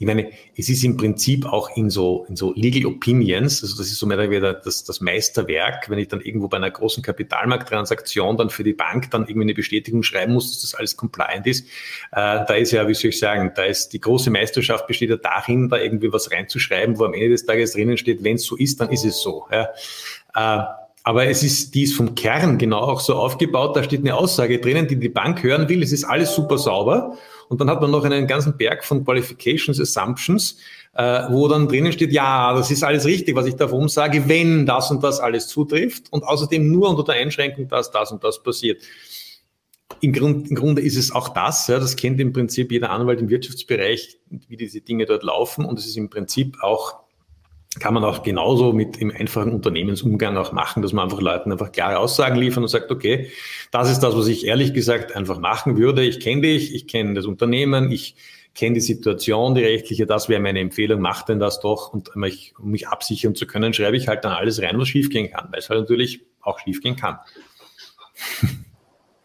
[0.00, 3.88] Ich meine, es ist im Prinzip auch in so, in so Legal Opinions, also das
[3.88, 7.02] ist so mehr oder weniger das, das Meisterwerk, wenn ich dann irgendwo bei einer großen
[7.02, 11.48] Kapitalmarkttransaktion dann für die Bank dann irgendwie eine Bestätigung schreiben muss, dass das alles compliant
[11.48, 11.66] ist.
[12.12, 15.16] Äh, da ist ja, wie soll ich sagen, da ist die große Meisterschaft besteht ja
[15.16, 18.56] darin, da irgendwie was reinzuschreiben, wo am Ende des Tages drinnen steht, wenn es so
[18.56, 19.46] ist, dann ist es so.
[19.50, 19.68] Ja.
[20.34, 20.64] Äh,
[21.08, 23.74] aber es ist, die ist vom Kern genau auch so aufgebaut.
[23.74, 25.82] Da steht eine Aussage drinnen, die die Bank hören will.
[25.82, 27.16] Es ist alles super sauber.
[27.48, 30.58] Und dann hat man noch einen ganzen Berg von Qualifications, Assumptions,
[30.94, 34.66] äh, wo dann drinnen steht, ja, das ist alles richtig, was ich davon sage, wenn
[34.66, 36.12] das und das alles zutrifft.
[36.12, 38.82] Und außerdem nur unter der Einschränkung, dass das und das passiert.
[40.00, 43.20] Im, Grund, Im Grunde ist es auch das, ja, das kennt im Prinzip jeder Anwalt
[43.20, 44.18] im Wirtschaftsbereich,
[44.48, 45.64] wie diese Dinge dort laufen.
[45.64, 47.07] Und es ist im Prinzip auch
[47.80, 51.72] kann man auch genauso mit im einfachen Unternehmensumgang auch machen, dass man einfach Leuten einfach
[51.72, 53.30] klare Aussagen liefern und sagt, okay,
[53.70, 56.04] das ist das, was ich ehrlich gesagt einfach machen würde.
[56.04, 58.16] Ich kenne dich, ich kenne das Unternehmen, ich
[58.54, 61.92] kenne die Situation, die rechtliche, das wäre meine Empfehlung, mach denn das doch.
[61.92, 64.88] Und um mich, um mich absichern zu können, schreibe ich halt dann alles rein, was
[64.88, 67.18] schiefgehen kann, weil es halt natürlich auch schiefgehen kann.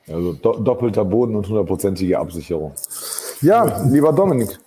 [0.08, 2.74] Also do doppelter Boden und hundertprozentige Absicherung.
[3.42, 4.60] Ja, lieber Dominik,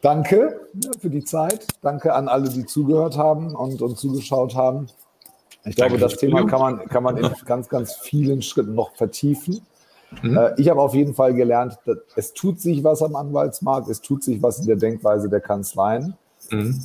[0.00, 0.60] Danke
[1.00, 1.66] für die Zeit.
[1.82, 4.86] Danke an alle, die zugehört haben und, und zugeschaut haben.
[5.64, 9.60] Ich glaube, das Thema kann man, kann man in ganz, ganz vielen Schritten noch vertiefen.
[10.22, 10.38] Mhm.
[10.56, 11.78] Ich habe auf jeden Fall gelernt,
[12.16, 16.16] es tut sich was am Anwaltsmarkt, es tut sich was in der Denkweise der Kanzleien.
[16.50, 16.80] Mhm.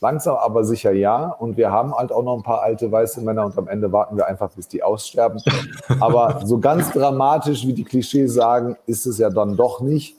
[0.00, 1.28] Langsam aber sicher ja.
[1.28, 4.16] Und wir haben halt auch noch ein paar alte weiße Männer und am Ende warten
[4.16, 5.40] wir einfach, bis die aussterben.
[6.00, 10.16] aber so ganz dramatisch, wie die Klischees sagen, ist es ja dann doch nicht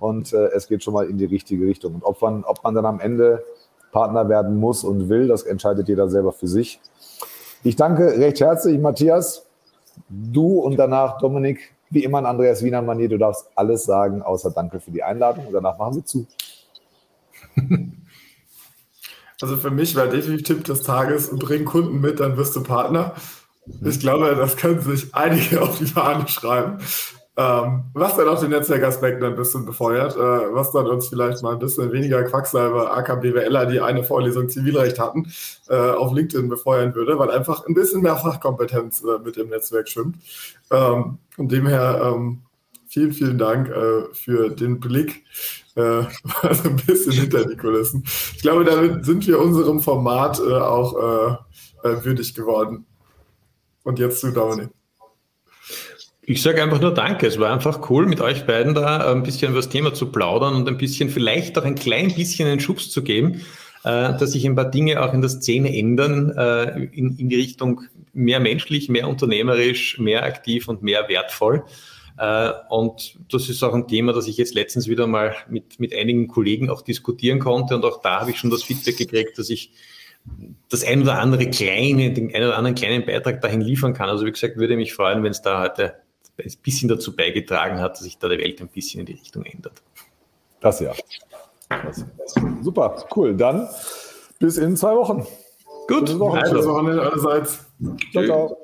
[0.00, 1.94] und äh, es geht schon mal in die richtige Richtung.
[1.94, 3.44] Und ob man, ob man dann am Ende
[3.92, 6.80] Partner werden muss und will, das entscheidet jeder selber für sich.
[7.62, 9.46] Ich danke recht herzlich, Matthias.
[10.08, 14.50] Du und danach Dominik, wie immer an Andreas Wiener Manier, du darfst alles sagen, außer
[14.50, 15.46] Danke für die Einladung.
[15.46, 16.26] Und danach machen wir zu.
[19.42, 23.14] Also für mich wäre definitiv Tipp des Tages, bring Kunden mit, dann wirst du Partner.
[23.82, 26.76] Ich glaube, das können sich einige auf die Fahne schreiben.
[27.40, 31.54] Ähm, was dann auch den Netzwerkaspekt ein bisschen befeuert, äh, was dann uns vielleicht mal
[31.54, 35.32] ein bisschen weniger Quacksalber, AKBWLer, die eine Vorlesung Zivilrecht hatten,
[35.68, 39.88] äh, auf LinkedIn befeuern würde, weil einfach ein bisschen mehr Fachkompetenz äh, mit dem Netzwerk
[39.88, 40.16] schwimmt.
[40.70, 42.42] Ähm, von dem her ähm,
[42.86, 45.24] vielen, vielen Dank äh, für den Blick,
[45.76, 48.04] also ein bisschen hinter die Kulissen.
[48.04, 51.40] Ich glaube, damit sind wir unserem Format äh, auch
[51.82, 52.84] würdig geworden.
[53.82, 54.79] Und jetzt zu Dominik.
[56.30, 57.26] Ich sage einfach nur Danke.
[57.26, 60.54] Es war einfach cool, mit euch beiden da ein bisschen über das Thema zu plaudern
[60.54, 63.40] und ein bisschen vielleicht auch ein klein bisschen einen Schubs zu geben,
[63.82, 67.34] äh, dass sich ein paar Dinge auch in der Szene ändern, äh, in, in die
[67.34, 67.80] Richtung
[68.12, 71.64] mehr menschlich, mehr unternehmerisch, mehr aktiv und mehr wertvoll.
[72.16, 75.92] Äh, und das ist auch ein Thema, das ich jetzt letztens wieder mal mit, mit
[75.92, 77.74] einigen Kollegen auch diskutieren konnte.
[77.74, 79.72] Und auch da habe ich schon das Feedback gekriegt, dass ich
[80.68, 84.08] das ein oder andere kleine, den ein oder anderen kleinen Beitrag dahin liefern kann.
[84.08, 85.94] Also wie gesagt, würde mich freuen, wenn es da heute
[86.38, 89.44] ein bisschen dazu beigetragen hat, dass sich da die Welt ein bisschen in die Richtung
[89.44, 89.82] ändert.
[90.60, 90.92] Das ja.
[91.68, 92.04] Das,
[92.62, 93.36] super, cool.
[93.36, 93.68] Dann
[94.38, 95.26] bis in zwei Wochen.
[95.86, 96.06] Gut.
[96.06, 97.66] Bis Wochenende allerseits.
[98.12, 98.56] Ciao, ciao.